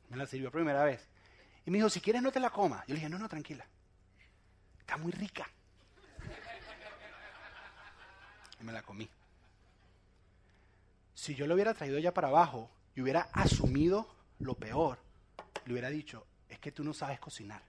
[0.09, 1.07] Me la sirvió primera vez.
[1.65, 2.81] Y me dijo, si quieres no te la comas.
[2.87, 3.65] Yo le dije, no, no, tranquila.
[4.79, 5.47] Está muy rica.
[8.59, 9.07] Y me la comí.
[11.13, 14.97] Si yo lo hubiera traído ya para abajo y hubiera asumido lo peor,
[15.65, 17.61] le hubiera dicho, es que tú no sabes cocinar.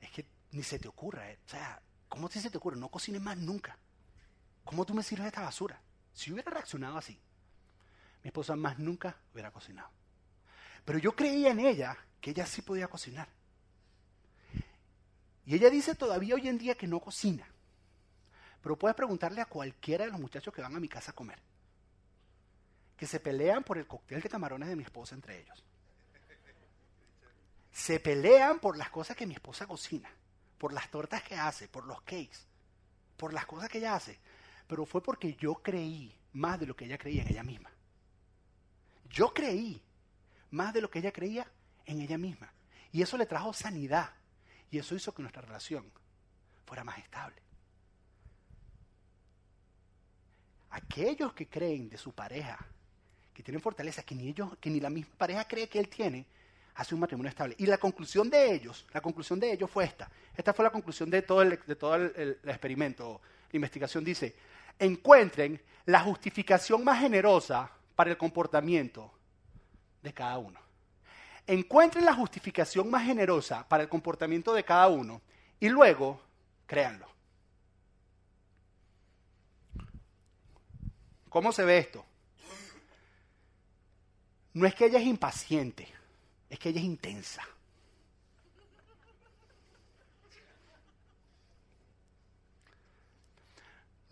[0.00, 1.30] Es que ni se te ocurra.
[1.30, 1.38] eh.
[1.46, 2.76] O sea, ¿cómo se te ocurre?
[2.76, 3.78] No cocines más nunca.
[4.64, 5.80] ¿Cómo tú me sirves esta basura?
[6.12, 7.18] Si hubiera reaccionado así,
[8.22, 9.90] mi esposa más nunca hubiera cocinado.
[10.84, 13.28] Pero yo creía en ella que ella sí podía cocinar.
[15.44, 17.46] Y ella dice todavía hoy en día que no cocina.
[18.62, 21.40] Pero puedes preguntarle a cualquiera de los muchachos que van a mi casa a comer.
[22.96, 25.64] Que se pelean por el cóctel de camarones de mi esposa entre ellos.
[27.72, 30.08] Se pelean por las cosas que mi esposa cocina.
[30.58, 32.38] Por las tortas que hace, por los cakes,
[33.16, 34.20] por las cosas que ella hace.
[34.72, 37.70] Pero fue porque yo creí más de lo que ella creía en ella misma.
[39.10, 39.82] Yo creí
[40.50, 41.46] más de lo que ella creía
[41.84, 42.50] en ella misma.
[42.90, 44.14] Y eso le trajo sanidad.
[44.70, 45.92] Y eso hizo que nuestra relación
[46.64, 47.36] fuera más estable.
[50.70, 52.58] Aquellos que creen de su pareja,
[53.34, 56.24] que tienen fortaleza que ni ellos, que ni la misma pareja cree que él tiene,
[56.74, 57.54] hace un matrimonio estable.
[57.58, 60.10] Y la conclusión de ellos, la conclusión de ellos fue esta.
[60.36, 63.20] Esta fue la conclusión de todo el, de todo el, experimento.
[63.50, 64.34] La investigación dice,
[64.78, 69.12] encuentren la justificación más generosa para el comportamiento
[70.02, 70.60] de cada uno.
[71.46, 75.20] Encuentren la justificación más generosa para el comportamiento de cada uno
[75.58, 76.20] y luego
[76.66, 77.06] créanlo.
[81.28, 82.04] ¿Cómo se ve esto?
[84.54, 85.88] No es que ella es impaciente,
[86.50, 87.42] es que ella es intensa.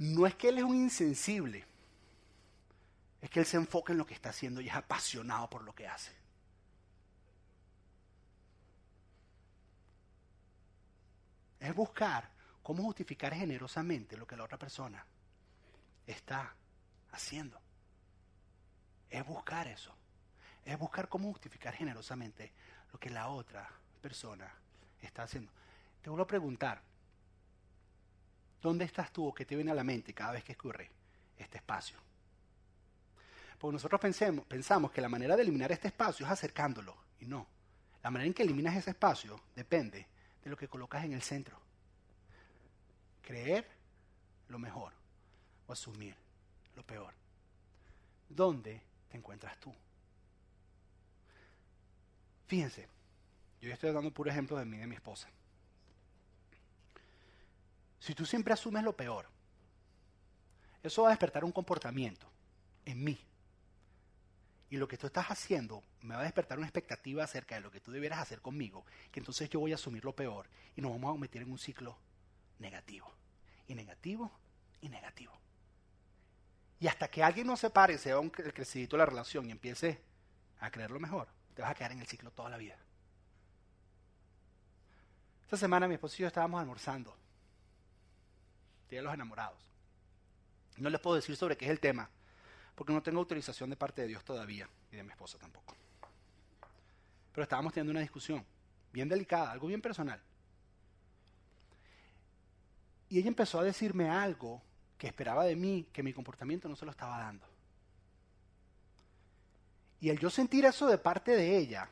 [0.01, 1.63] No es que él es un insensible,
[3.21, 5.75] es que él se enfoca en lo que está haciendo y es apasionado por lo
[5.75, 6.11] que hace.
[11.61, 12.31] Es buscar
[12.63, 15.05] cómo justificar generosamente lo que la otra persona
[16.07, 16.55] está
[17.13, 17.61] haciendo.
[19.11, 19.95] Es buscar eso.
[20.65, 22.55] Es buscar cómo justificar generosamente
[22.91, 23.69] lo que la otra
[24.01, 24.51] persona
[25.03, 25.53] está haciendo.
[26.01, 26.81] Te vuelvo a preguntar,
[28.61, 30.91] ¿dónde estás tú o qué te viene a la mente cada vez que ocurre
[31.39, 31.97] este espacio?
[33.59, 34.01] Porque nosotros
[34.49, 37.47] pensamos que la manera de eliminar este espacio es acercándolo, y no.
[38.03, 40.07] La manera en que eliminas ese espacio depende
[40.43, 41.59] de lo que colocas en el centro.
[43.21, 43.69] Creer
[44.49, 44.93] lo mejor
[45.67, 46.17] o asumir
[46.75, 47.13] lo peor.
[48.29, 49.75] ¿Dónde te encuentras tú?
[52.47, 52.89] Fíjense,
[53.61, 55.29] yo ya estoy dando puro ejemplo de mí y de mi esposa.
[58.01, 59.29] Si tú siempre asumes lo peor,
[60.83, 62.27] eso va a despertar un comportamiento
[62.87, 63.19] en mí.
[64.71, 67.71] Y lo que tú estás haciendo me va a despertar una expectativa acerca de lo
[67.71, 70.93] que tú debieras hacer conmigo, que entonces yo voy a asumir lo peor y nos
[70.93, 71.99] vamos a meter en un ciclo
[72.59, 73.13] negativo.
[73.69, 74.31] Y negativo
[74.81, 75.33] y negativo.
[76.81, 79.47] Y hasta que alguien no se pare, se va un el crecidito de la relación
[79.47, 80.01] y empiece
[80.61, 82.79] a creer lo mejor, te vas a quedar en el ciclo toda la vida.
[85.43, 87.20] Esta semana mi esposo y yo estábamos almorzando.
[88.91, 89.59] De los enamorados.
[90.77, 92.11] No les puedo decir sobre qué es el tema,
[92.75, 95.77] porque no tengo autorización de parte de Dios todavía, y de mi esposa tampoco.
[97.33, 98.45] Pero estábamos teniendo una discusión
[98.93, 100.21] bien delicada, algo bien personal.
[103.09, 104.63] Y ella empezó a decirme algo
[104.99, 107.47] que esperaba de mí, que mi comportamiento no se lo estaba dando.
[110.01, 111.89] Y al yo sentir eso de parte de ella,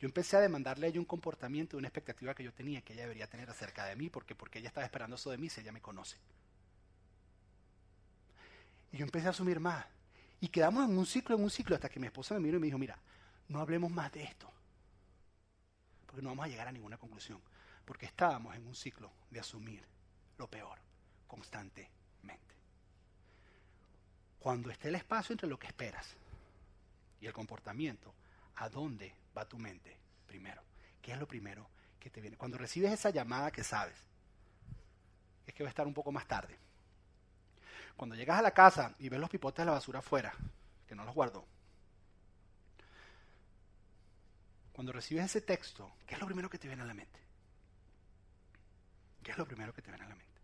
[0.00, 3.02] yo empecé a demandarle a ella un comportamiento, una expectativa que yo tenía, que ella
[3.02, 5.72] debería tener acerca de mí, porque, porque ella estaba esperando eso de mí si ella
[5.72, 6.16] me conoce.
[8.92, 9.84] Y yo empecé a asumir más.
[10.40, 12.60] Y quedamos en un ciclo, en un ciclo, hasta que mi esposa me miró y
[12.60, 12.96] me dijo, mira,
[13.48, 14.48] no hablemos más de esto,
[16.06, 17.40] porque no vamos a llegar a ninguna conclusión,
[17.84, 19.82] porque estábamos en un ciclo de asumir
[20.36, 20.78] lo peor
[21.26, 22.54] constantemente.
[24.38, 26.06] Cuando esté el espacio entre lo que esperas
[27.20, 28.14] y el comportamiento,
[28.56, 30.62] ¿a dónde va tu mente primero?
[31.02, 31.68] ¿Qué es lo primero
[31.98, 32.36] que te viene?
[32.36, 33.96] Cuando recibes esa llamada que sabes,
[35.46, 36.56] es que va a estar un poco más tarde.
[37.96, 40.32] Cuando llegas a la casa y ves los pipotes de la basura afuera,
[40.86, 41.44] que no los guardó.
[44.72, 47.18] Cuando recibes ese texto, ¿qué es lo primero que te viene a la mente?
[49.24, 50.40] ¿Qué es lo primero que te viene a la mente?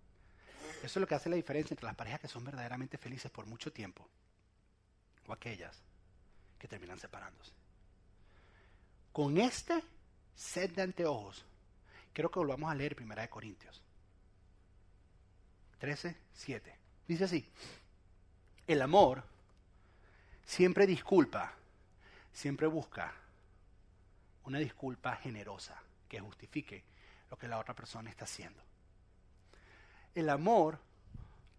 [0.78, 3.46] Eso es lo que hace la diferencia entre las parejas que son verdaderamente felices por
[3.46, 4.08] mucho tiempo
[5.26, 5.80] o aquellas
[6.58, 7.52] que terminan separándose.
[9.14, 9.80] Con este
[10.34, 11.44] set de anteojos,
[12.12, 13.80] quiero que volvamos a leer Primera de Corintios
[15.78, 16.78] 13, 7.
[17.06, 17.48] Dice así,
[18.66, 19.22] el amor
[20.44, 21.54] siempre disculpa,
[22.32, 23.14] siempre busca
[24.46, 26.82] una disculpa generosa que justifique
[27.30, 28.64] lo que la otra persona está haciendo.
[30.12, 30.80] El amor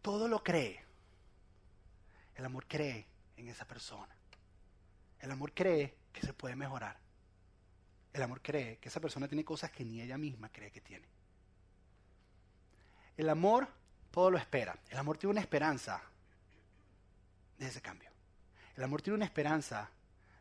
[0.02, 0.84] todo lo cree.
[2.36, 4.14] El amor cree en esa persona.
[5.22, 7.05] El amor cree que se puede mejorar.
[8.16, 11.06] El amor cree que esa persona tiene cosas que ni ella misma cree que tiene.
[13.18, 13.68] El amor
[14.10, 14.80] todo lo espera.
[14.90, 16.02] El amor tiene una esperanza
[17.58, 18.10] de ese cambio.
[18.78, 19.90] El amor tiene una esperanza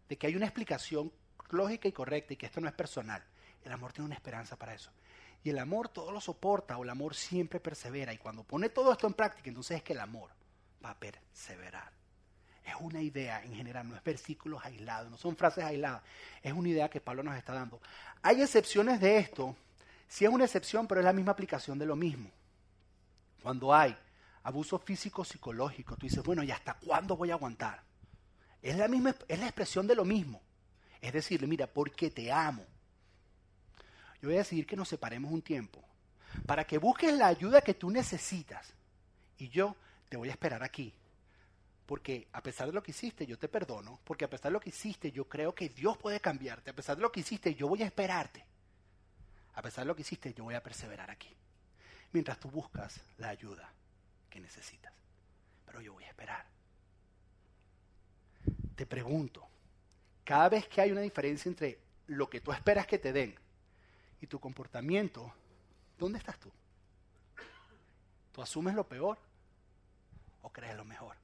[0.08, 1.12] de que hay una explicación
[1.50, 3.24] lógica y correcta y que esto no es personal.
[3.64, 4.92] El amor tiene una esperanza para eso.
[5.42, 8.12] Y el amor todo lo soporta o el amor siempre persevera.
[8.12, 10.30] Y cuando pone todo esto en práctica, entonces es que el amor
[10.84, 11.90] va a perseverar.
[12.64, 16.02] Es una idea en general, no es versículos aislados, no son frases aisladas.
[16.42, 17.80] Es una idea que Pablo nos está dando.
[18.22, 19.54] Hay excepciones de esto.
[20.08, 22.30] Sí es una excepción, pero es la misma aplicación de lo mismo.
[23.42, 23.94] Cuando hay
[24.44, 27.82] abuso físico psicológico, tú dices, bueno, ¿y hasta cuándo voy a aguantar?
[28.62, 30.40] Es la misma, es la expresión de lo mismo.
[31.02, 32.64] Es decirle, mira, porque te amo.
[34.22, 35.84] Yo voy a decidir que nos separemos un tiempo
[36.46, 38.72] para que busques la ayuda que tú necesitas.
[39.36, 39.76] Y yo
[40.08, 40.94] te voy a esperar aquí.
[41.86, 44.00] Porque a pesar de lo que hiciste, yo te perdono.
[44.04, 46.70] Porque a pesar de lo que hiciste, yo creo que Dios puede cambiarte.
[46.70, 48.44] A pesar de lo que hiciste, yo voy a esperarte.
[49.54, 51.34] A pesar de lo que hiciste, yo voy a perseverar aquí.
[52.12, 53.70] Mientras tú buscas la ayuda
[54.30, 54.92] que necesitas.
[55.66, 56.46] Pero yo voy a esperar.
[58.74, 59.46] Te pregunto,
[60.24, 63.34] cada vez que hay una diferencia entre lo que tú esperas que te den
[64.20, 65.32] y tu comportamiento,
[65.98, 66.50] ¿dónde estás tú?
[68.32, 69.18] ¿Tú asumes lo peor
[70.42, 71.23] o crees lo mejor?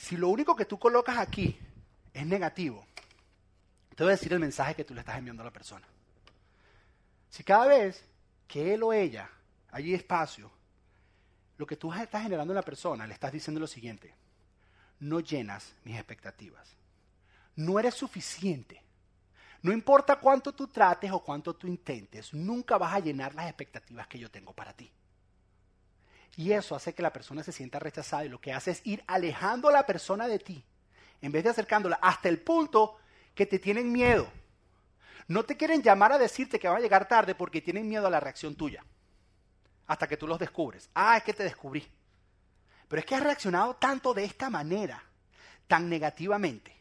[0.00, 1.58] Si lo único que tú colocas aquí
[2.14, 2.86] es negativo,
[3.94, 5.86] te voy a decir el mensaje que tú le estás enviando a la persona.
[7.28, 8.02] Si cada vez
[8.48, 9.30] que él o ella
[9.70, 10.50] hay espacio,
[11.58, 14.14] lo que tú estás generando en la persona, le estás diciendo lo siguiente,
[15.00, 16.66] no llenas mis expectativas.
[17.56, 18.82] No eres suficiente.
[19.60, 24.06] No importa cuánto tú trates o cuánto tú intentes, nunca vas a llenar las expectativas
[24.06, 24.90] que yo tengo para ti.
[26.36, 29.02] Y eso hace que la persona se sienta rechazada y lo que hace es ir
[29.06, 30.64] alejando a la persona de ti,
[31.20, 32.98] en vez de acercándola hasta el punto
[33.34, 34.30] que te tienen miedo.
[35.28, 38.10] No te quieren llamar a decirte que va a llegar tarde porque tienen miedo a
[38.10, 38.84] la reacción tuya,
[39.86, 40.88] hasta que tú los descubres.
[40.94, 41.86] Ah, es que te descubrí.
[42.88, 45.00] Pero es que has reaccionado tanto de esta manera,
[45.68, 46.76] tan negativamente.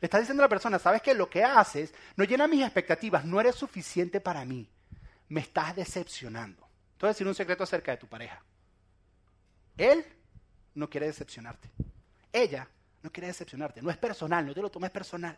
[0.00, 3.24] Le estás diciendo a la persona, sabes que lo que haces no llena mis expectativas,
[3.24, 4.70] no eres suficiente para mí.
[5.28, 6.63] Me estás decepcionando.
[6.96, 8.42] Te voy a decir un secreto acerca de tu pareja.
[9.76, 10.04] Él
[10.74, 11.70] no quiere decepcionarte.
[12.32, 12.68] Ella
[13.02, 13.82] no quiere decepcionarte.
[13.82, 15.36] No es personal, no te lo tomes personal.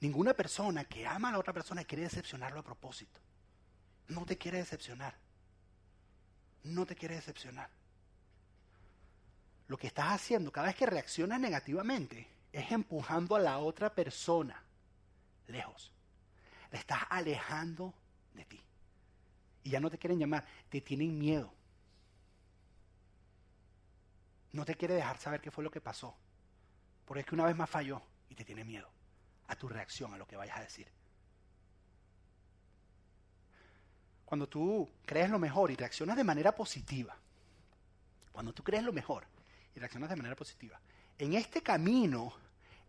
[0.00, 3.20] Ninguna persona que ama a la otra persona quiere decepcionarlo a propósito.
[4.08, 5.14] No te quiere decepcionar
[6.64, 7.68] no te quiere decepcionar.
[9.66, 14.62] Lo que estás haciendo cada vez que reaccionas negativamente es empujando a la otra persona
[15.46, 15.92] lejos.
[16.70, 17.94] Le estás alejando
[18.34, 18.62] de ti.
[19.68, 21.52] Y ya no te quieren llamar, te tienen miedo.
[24.52, 26.16] No te quiere dejar saber qué fue lo que pasó.
[27.04, 28.00] Porque es que una vez más falló
[28.30, 28.88] y te tiene miedo
[29.46, 30.88] a tu reacción, a lo que vayas a decir.
[34.28, 37.16] cuando tú crees lo mejor y reaccionas de manera positiva,
[38.30, 39.24] cuando tú crees lo mejor
[39.74, 40.78] y reaccionas de manera positiva,
[41.16, 42.34] en este camino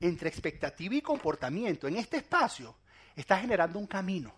[0.02, 2.76] entre expectativa y comportamiento, en este espacio,
[3.16, 4.36] estás generando un camino.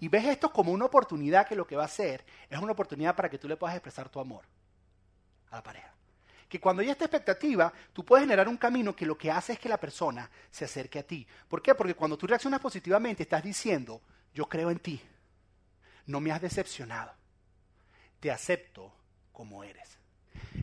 [0.00, 3.14] Y ves esto como una oportunidad que lo que va a hacer es una oportunidad
[3.14, 4.44] para que tú le puedas expresar tu amor
[5.50, 5.92] a la pareja.
[6.48, 9.58] Que cuando hay esta expectativa, tú puedes generar un camino que lo que hace es
[9.58, 11.26] que la persona se acerque a ti.
[11.48, 11.74] ¿Por qué?
[11.74, 14.00] Porque cuando tú reaccionas positivamente, estás diciendo,
[14.34, 15.00] yo creo en ti
[16.10, 17.12] no me has decepcionado.
[18.18, 18.92] Te acepto
[19.32, 19.96] como eres.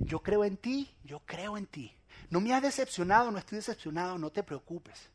[0.01, 1.93] Yo creo en ti, yo creo en ti.
[2.29, 5.09] No me has decepcionado, no estoy decepcionado, no te preocupes.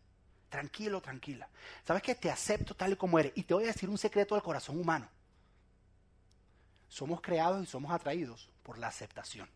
[0.52, 1.48] Tranquilo, tranquila.
[1.82, 3.32] ¿Sabes que Te acepto tal y como eres.
[3.36, 5.08] Y te voy a decir un secreto del corazón humano.
[6.88, 9.48] Somos creados y somos atraídos por la aceptación.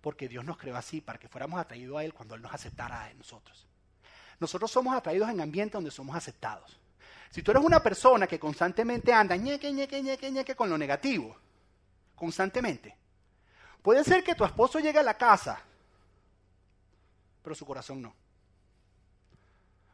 [0.00, 3.02] Porque Dios nos creó así, para que fuéramos atraídos a Él cuando Él nos aceptara
[3.02, 3.66] a nosotros.
[4.38, 6.78] Nosotros somos atraídos en ambientes donde somos aceptados.
[7.32, 11.36] Si tú eres una persona que constantemente anda ñeque, ñeque, ñeque, ñeque con lo negativo,
[12.14, 12.96] constantemente,
[13.82, 15.60] puede ser que tu esposo llegue a la casa,
[17.42, 18.19] pero su corazón no.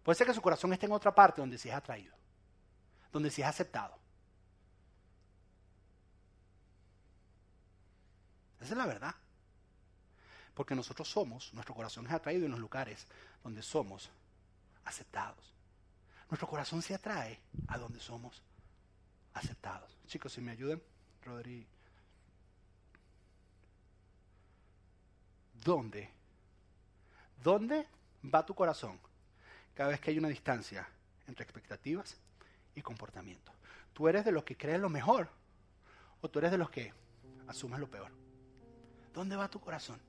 [0.06, 2.14] Puede ser que su corazón esté en otra parte donde sí es atraído,
[3.12, 3.98] donde sí es aceptado.
[8.60, 9.16] Esa es la verdad.
[10.54, 13.04] Porque nosotros somos, nuestro corazón es atraído en los lugares
[13.42, 14.08] donde somos
[14.84, 15.52] aceptados.
[16.30, 18.40] Nuestro corazón se atrae a donde somos
[19.34, 19.98] aceptados.
[20.06, 20.80] Chicos, si me ayudan,
[21.24, 21.66] Rodri.
[25.64, 26.08] ¿Dónde?
[27.42, 27.88] ¿Dónde
[28.32, 29.04] va tu corazón
[29.76, 30.88] cada vez que hay una distancia
[31.28, 32.16] entre expectativas
[32.74, 33.52] y comportamiento?
[33.92, 35.28] ¿Tú eres de los que crees lo mejor
[36.20, 36.92] o tú eres de los que
[37.46, 38.10] asumes lo peor?
[39.14, 40.00] ¿Dónde va tu corazón?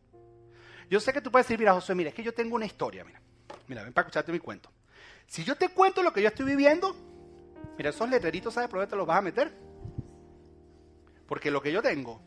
[0.89, 3.03] Yo sé que tú puedes decir, mira, José, mira, es que yo tengo una historia,
[3.03, 3.22] mira.
[3.68, 4.72] Mira, ven para escucharte mi cuento.
[5.28, 6.95] Si yo te cuento lo que yo estoy viviendo,
[7.78, 9.53] Mira, esos letreritos, ¿sabes por te los vas a meter?
[11.28, 12.22] Porque lo que yo tengo,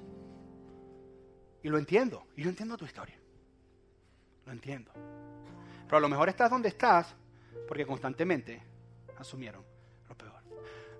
[1.62, 3.18] y lo entiendo, y yo entiendo tu historia.
[4.46, 4.92] Lo entiendo.
[5.86, 7.16] Pero a lo mejor estás donde estás
[7.66, 8.62] porque constantemente
[9.18, 9.64] asumieron
[10.08, 10.42] lo peor.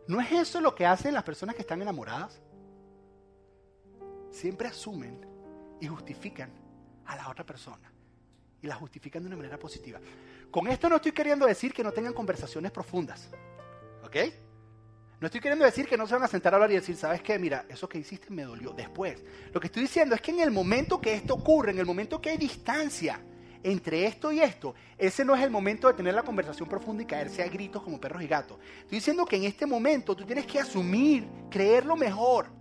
[0.07, 2.41] ¿No es eso lo que hacen las personas que están enamoradas?
[4.31, 5.27] Siempre asumen
[5.81, 6.51] y justifican
[7.07, 7.93] a la otra persona.
[8.63, 9.99] Y la justifican de una manera positiva.
[10.51, 13.31] Con esto no estoy queriendo decir que no tengan conversaciones profundas.
[14.05, 14.17] ¿Ok?
[15.21, 17.23] No estoy queriendo decir que no se van a sentar a hablar y decir, ¿sabes
[17.23, 17.39] qué?
[17.39, 19.23] Mira, eso que hiciste me dolió después.
[19.53, 22.21] Lo que estoy diciendo es que en el momento que esto ocurre, en el momento
[22.21, 23.21] que hay distancia
[23.63, 27.07] entre esto y esto, ese no es el momento de tener la conversación profunda y
[27.07, 28.59] caerse a gritos como perros y gatos.
[28.81, 32.61] Estoy diciendo que en este momento tú tienes que asumir, creerlo mejor.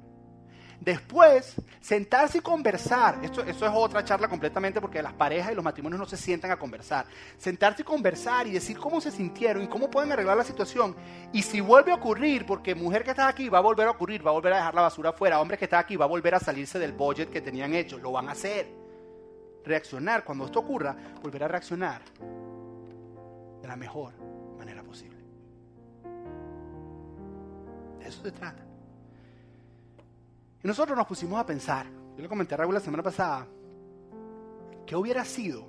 [0.79, 3.19] Después, sentarse y conversar.
[3.21, 6.51] Esto, eso es otra charla completamente porque las parejas y los matrimonios no se sientan
[6.51, 7.05] a conversar.
[7.37, 10.95] Sentarse y conversar y decir cómo se sintieron y cómo pueden arreglar la situación.
[11.33, 14.25] Y si vuelve a ocurrir, porque mujer que está aquí va a volver a ocurrir,
[14.25, 16.35] va a volver a dejar la basura afuera, hombre que está aquí va a volver
[16.35, 18.78] a salirse del budget que tenían hecho, lo van a hacer.
[19.63, 22.01] Reaccionar, cuando esto ocurra, volver a reaccionar
[23.61, 24.13] de la mejor
[24.57, 25.19] manera posible.
[27.99, 28.65] De eso se trata.
[30.63, 31.85] Y nosotros nos pusimos a pensar,
[32.15, 33.47] yo le comenté a Raúl la semana pasada,
[34.85, 35.65] ¿qué hubiera sido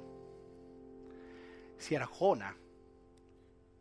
[1.79, 2.57] si Arjona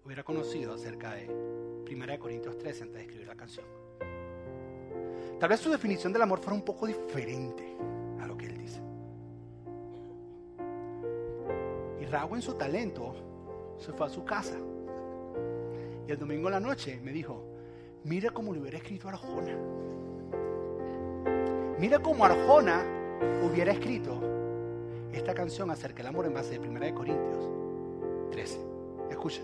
[0.06, 3.66] hubiera conocido acerca de 1 Corintios 13 antes de escribir la canción?
[5.40, 7.78] Tal vez su definición del amor fuera un poco diferente
[8.20, 8.89] a lo que él dice.
[12.12, 13.16] Raúl en su talento
[13.78, 14.58] se fue a su casa.
[16.08, 17.44] Y el domingo en la noche me dijo,
[18.04, 19.56] mira cómo le hubiera escrito Arjona.
[21.78, 22.84] Mira cómo Arjona
[23.44, 24.20] hubiera escrito
[25.14, 27.50] esta canción acerca del amor en base de 1 Corintios
[28.32, 28.60] 13.
[29.10, 29.42] Escucha.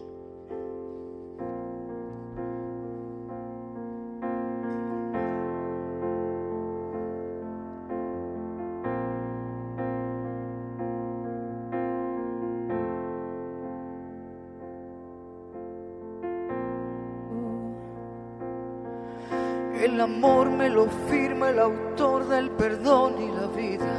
[20.76, 23.93] Lo firma el autor del perdón y la vida.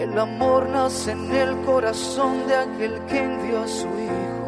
[0.00, 4.42] El amor nace en el corazón de aquel que envió a su Hijo.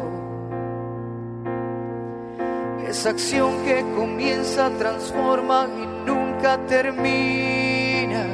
[2.89, 8.25] Esa acción que comienza, transforma y nunca termina.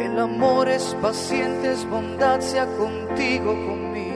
[0.00, 4.07] El amor es paciente, es bondad, sea contigo, conmigo.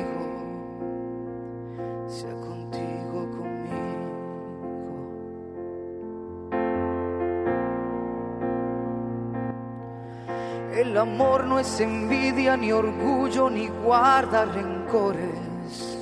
[11.62, 15.96] Es envidia, ni orgullo, ni guarda rencores.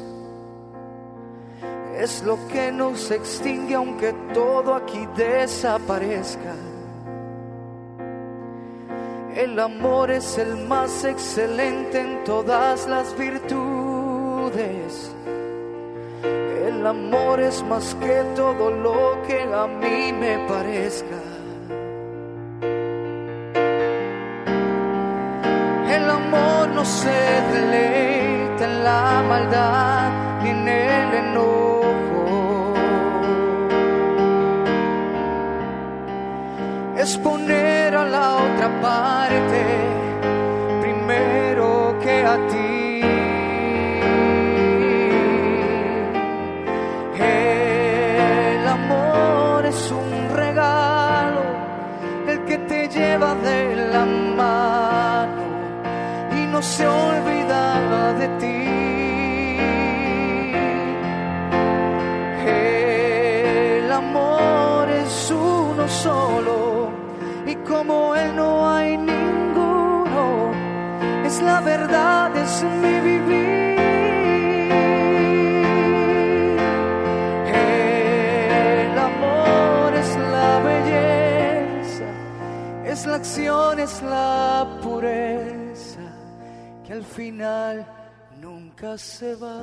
[1.98, 6.54] Es lo que nos extingue aunque todo aquí desaparezca.
[9.36, 15.14] El amor es el más excelente en todas las virtudes.
[16.66, 21.39] El amor es más que todo lo que a mí me parezca.
[26.80, 27.20] No se
[27.52, 30.10] deleita en la maldad
[30.42, 32.74] ni en el enojo.
[36.96, 39.29] Es poner a la otra parte
[56.62, 58.66] se olvida de ti.
[62.46, 66.90] El amor es uno solo
[67.46, 70.52] y como él no hay ninguno,
[71.24, 73.80] es la verdad, es mi vivir.
[78.82, 82.08] El amor es la belleza,
[82.84, 85.59] es la acción, es la pureza,
[86.90, 87.86] que al final
[88.40, 89.62] nunca se va.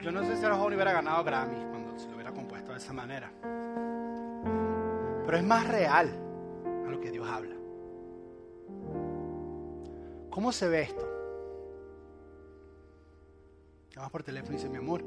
[0.00, 2.92] Yo no sé si Arjona hubiera ganado Grammy cuando se lo hubiera compuesto de esa
[2.92, 3.32] manera.
[5.26, 6.29] Pero es más real
[10.30, 11.10] ¿Cómo se ve esto?
[13.94, 15.04] llamas por teléfono y dice, mi amor,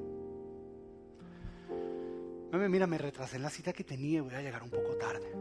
[2.51, 4.95] mami, mira, me retrasé en la cita que tenía y voy a llegar un poco
[4.97, 5.31] tarde.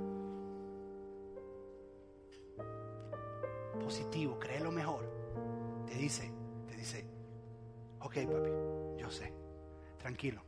[3.80, 5.04] Positivo, cree lo mejor.
[5.86, 6.32] Te dice,
[6.66, 7.04] te dice,
[8.00, 8.50] ok papi,
[8.98, 9.32] yo sé,
[9.98, 10.42] tranquilo,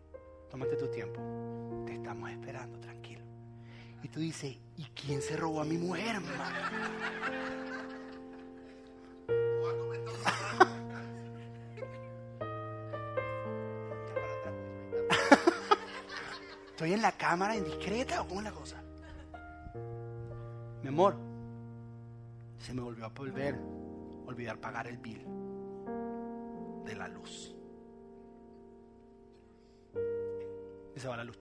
[0.51, 1.21] tómate tu tiempo,
[1.85, 3.25] te estamos esperando, tranquilo.
[4.03, 7.84] Y tú dices, ¿y quién se robó a mi mujer, hermano?
[17.25, 18.83] Cámara indiscreta o cómo es la cosa?
[20.83, 21.17] Mi amor,
[22.59, 23.59] se me volvió a volver,
[24.27, 25.25] olvidar pagar el bill
[26.85, 27.55] de la luz.
[30.95, 31.39] Y se va la luz.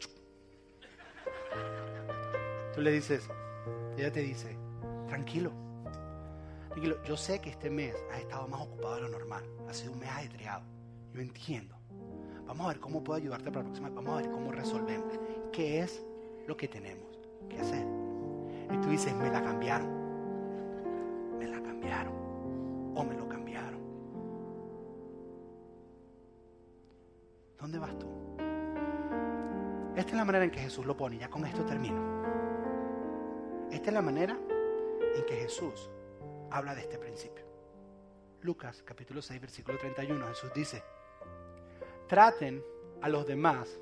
[2.74, 3.30] Tú le dices,
[3.98, 4.58] ella te dice,
[5.10, 5.52] tranquilo,
[6.70, 9.92] tranquilo, yo sé que este mes has estado más ocupado de lo normal, ha sido
[9.92, 10.64] un mes ajetreado,
[11.14, 11.83] yo entiendo.
[12.54, 15.20] Vamos a ver cómo puedo ayudarte para la próxima, vamos a ver cómo resolvemos,
[15.52, 16.06] qué es
[16.46, 17.84] lo que tenemos que hacer.
[18.72, 19.90] Y tú dices, me la cambiaron,
[21.40, 22.14] me la cambiaron,
[22.94, 23.80] o me lo cambiaron.
[27.58, 28.06] ¿Dónde vas tú?
[29.96, 32.24] Esta es la manera en que Jesús lo pone, ya con esto termino.
[33.72, 34.38] Esta es la manera
[35.16, 35.90] en que Jesús
[36.52, 37.46] habla de este principio.
[38.42, 40.84] Lucas capítulo 6 versículo 31 Jesús dice,
[42.08, 42.64] traten
[43.02, 43.80] a los demás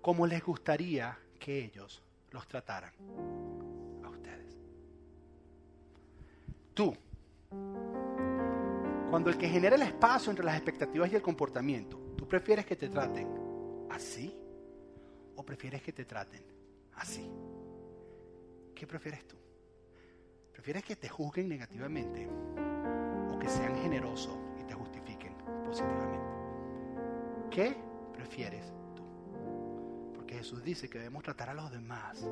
[0.00, 2.92] como les gustaría que ellos los trataran
[4.04, 4.56] a ustedes.
[6.74, 6.94] Tú,
[9.10, 12.76] cuando el que genera el espacio entre las expectativas y el comportamiento, ¿tú prefieres que
[12.76, 13.28] te traten
[13.90, 14.36] así
[15.34, 16.44] o prefieres que te traten
[16.94, 17.30] así?
[18.74, 19.36] ¿Qué prefieres tú?
[20.52, 25.34] ¿Prefieres que te juzguen negativamente o que sean generosos y te justifiquen
[25.64, 26.35] positivamente?
[27.56, 27.74] ¿Qué
[28.12, 29.02] prefieres tú?
[30.14, 32.22] Porque Jesús dice que debemos tratar a los demás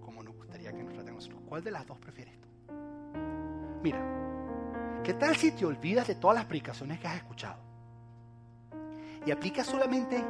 [0.00, 1.42] como nos gustaría que nos traten nosotros.
[1.48, 2.48] ¿Cuál de las dos prefieres tú?
[3.82, 7.60] Mira, ¿qué tal si te olvidas de todas las predicaciones que has escuchado?
[9.26, 10.24] Y aplicas solamente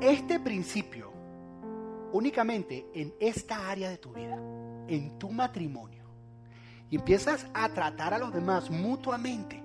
[0.00, 1.12] este principio
[2.12, 4.36] únicamente en esta área de tu vida,
[4.88, 6.06] en tu matrimonio,
[6.90, 9.62] y empiezas a tratar a los demás mutuamente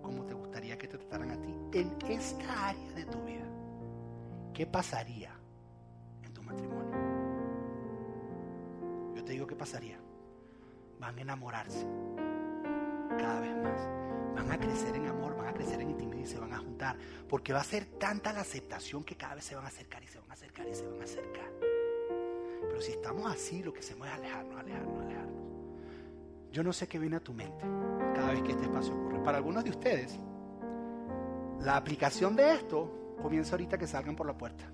[0.00, 0.24] como
[1.72, 3.46] en esta área de tu vida,
[4.52, 5.32] ¿qué pasaría
[6.22, 6.92] en tu matrimonio?
[9.14, 9.98] Yo te digo qué pasaría.
[11.00, 11.86] Van a enamorarse
[13.18, 13.88] cada vez más.
[14.34, 16.96] Van a crecer en amor, van a crecer en intimidad y se van a juntar.
[17.28, 20.06] Porque va a ser tanta la aceptación que cada vez se van a acercar y
[20.06, 21.50] se van a acercar y se van a acercar.
[22.68, 25.42] Pero si estamos así, lo que hacemos es alejarnos, alejarnos, alejarnos.
[26.52, 27.64] Yo no sé qué viene a tu mente
[28.14, 29.22] cada vez que este espacio ocurre.
[29.24, 30.18] Para algunos de ustedes,
[31.62, 34.64] la aplicación de esto comienza ahorita que salgan por la puerta.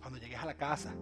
[0.00, 0.94] Cuando llegues a la casa.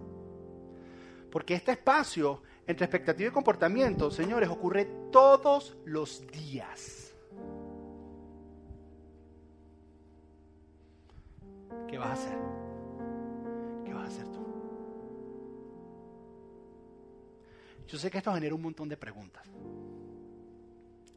[1.29, 7.13] Porque este espacio entre expectativa y comportamiento, señores, ocurre todos los días.
[11.87, 12.37] ¿Qué vas a hacer?
[13.83, 14.45] ¿Qué vas a hacer tú?
[17.87, 19.45] Yo sé que esto genera un montón de preguntas.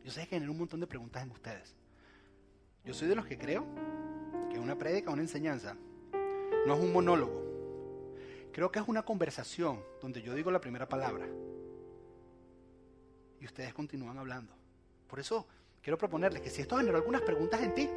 [0.03, 1.77] Yo sé que genera un montón de preguntas en ustedes.
[2.85, 3.65] Yo soy de los que creo
[4.51, 5.75] que una prédica, una enseñanza,
[6.67, 7.43] no es un monólogo.
[8.53, 11.27] Creo que es una conversación donde yo digo la primera palabra
[13.41, 14.55] y ustedes continúan hablando.
[15.09, 15.47] Por eso
[15.83, 17.89] quiero proponerles que si esto generó algunas preguntas en ti,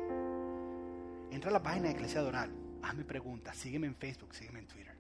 [1.31, 4.95] entra a la página de Iglesia Doral, hazme preguntas, sígueme en Facebook, sígueme en Twitter.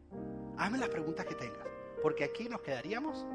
[0.57, 1.65] Hazme las preguntas que tengas,
[2.03, 3.25] porque aquí nos quedaríamos.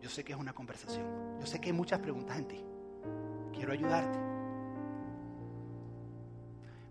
[0.00, 2.64] Yo sé que es una conversación, yo sé que hay muchas preguntas en ti.
[3.52, 4.18] Quiero ayudarte.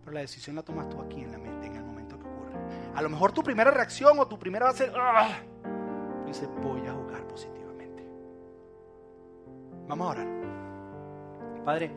[0.01, 2.53] Pero la decisión la tomas tú aquí en la mente, en el momento que ocurre.
[2.95, 5.39] A lo mejor tu primera reacción o tu primera va a ser, ¡ah!
[6.25, 8.05] dice, voy a jugar positivamente.
[9.87, 10.27] Vamos a orar.
[11.65, 11.91] Padre,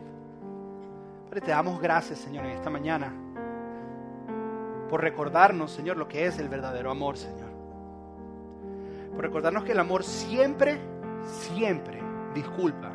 [1.29, 3.13] Padre, te damos gracias, Señor, en esta mañana
[4.91, 7.49] por recordarnos, Señor, lo que es el verdadero amor, Señor.
[9.15, 10.81] Por recordarnos que el amor siempre,
[11.25, 12.03] siempre
[12.35, 12.90] disculpa.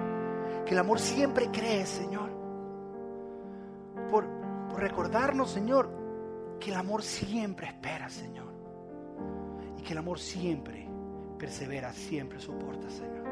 [0.66, 2.30] Que el amor siempre cree, Señor.
[4.09, 4.26] Por,
[4.78, 5.89] recordarnos, Señor,
[6.59, 8.47] que el amor siempre espera, Señor.
[9.78, 10.89] Y que el amor siempre
[11.38, 13.24] persevera, siempre soporta, Señor.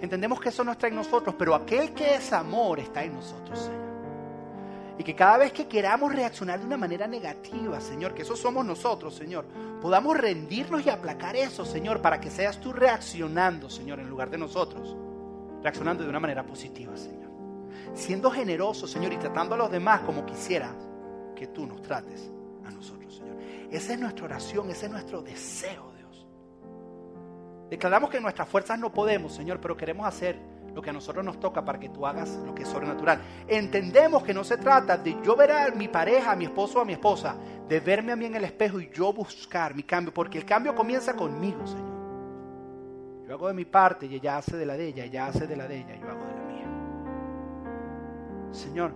[0.00, 3.58] Entendemos que eso no está en nosotros, pero aquel que es amor está en nosotros,
[3.58, 3.86] Señor.
[4.98, 8.64] Y que cada vez que queramos reaccionar de una manera negativa, Señor, que eso somos
[8.64, 9.44] nosotros, Señor,
[9.80, 14.38] podamos rendirnos y aplacar eso, Señor, para que seas tú reaccionando, Señor, en lugar de
[14.38, 14.96] nosotros.
[15.66, 17.28] Reaccionando de una manera positiva, Señor.
[17.92, 20.70] Siendo generoso, Señor, y tratando a los demás como quisieras
[21.34, 22.30] que tú nos trates
[22.64, 23.36] a nosotros, Señor.
[23.68, 26.24] Esa es nuestra oración, ese es nuestro deseo, Dios.
[27.68, 30.38] Declaramos que nuestras fuerzas no podemos, Señor, pero queremos hacer
[30.72, 33.20] lo que a nosotros nos toca para que tú hagas lo que es sobrenatural.
[33.48, 36.82] Entendemos que no se trata de yo ver a mi pareja, a mi esposo o
[36.82, 37.34] a mi esposa,
[37.68, 40.76] de verme a mí en el espejo y yo buscar mi cambio, porque el cambio
[40.76, 41.85] comienza conmigo, Señor.
[43.26, 45.56] Yo hago de mi parte y ella hace de la de ella, ella hace de
[45.56, 46.66] la de ella, yo hago de la mía.
[48.52, 48.92] Señor,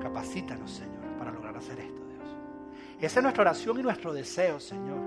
[0.00, 2.36] capacítanos, Señor, para lograr hacer esto, Dios.
[3.00, 5.00] Esa es nuestra oración y nuestro deseo, Señor.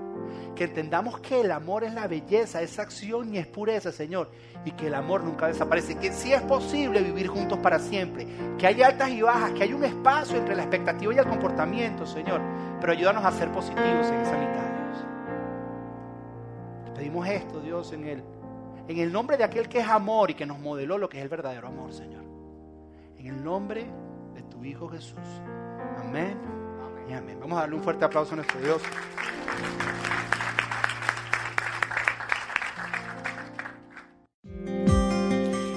[0.56, 4.32] Que entendamos que el amor es la belleza, es acción y es pureza, Señor,
[4.64, 8.26] y que el amor nunca desaparece, que sí es posible vivir juntos para siempre,
[8.58, 12.04] que hay altas y bajas, que hay un espacio entre la expectativa y el comportamiento,
[12.04, 12.40] Señor,
[12.80, 14.65] pero ayúdanos a ser positivos en esa mitad,
[16.96, 18.24] pedimos esto, Dios, en el,
[18.88, 21.22] en el nombre de aquel que es amor y que nos modeló lo que es
[21.22, 22.24] el verdadero amor, Señor.
[23.18, 23.86] En el nombre
[24.34, 25.18] de tu Hijo Jesús.
[25.98, 26.38] Amén.
[27.14, 27.38] Amén.
[27.38, 28.82] Vamos a darle un fuerte aplauso a nuestro Dios.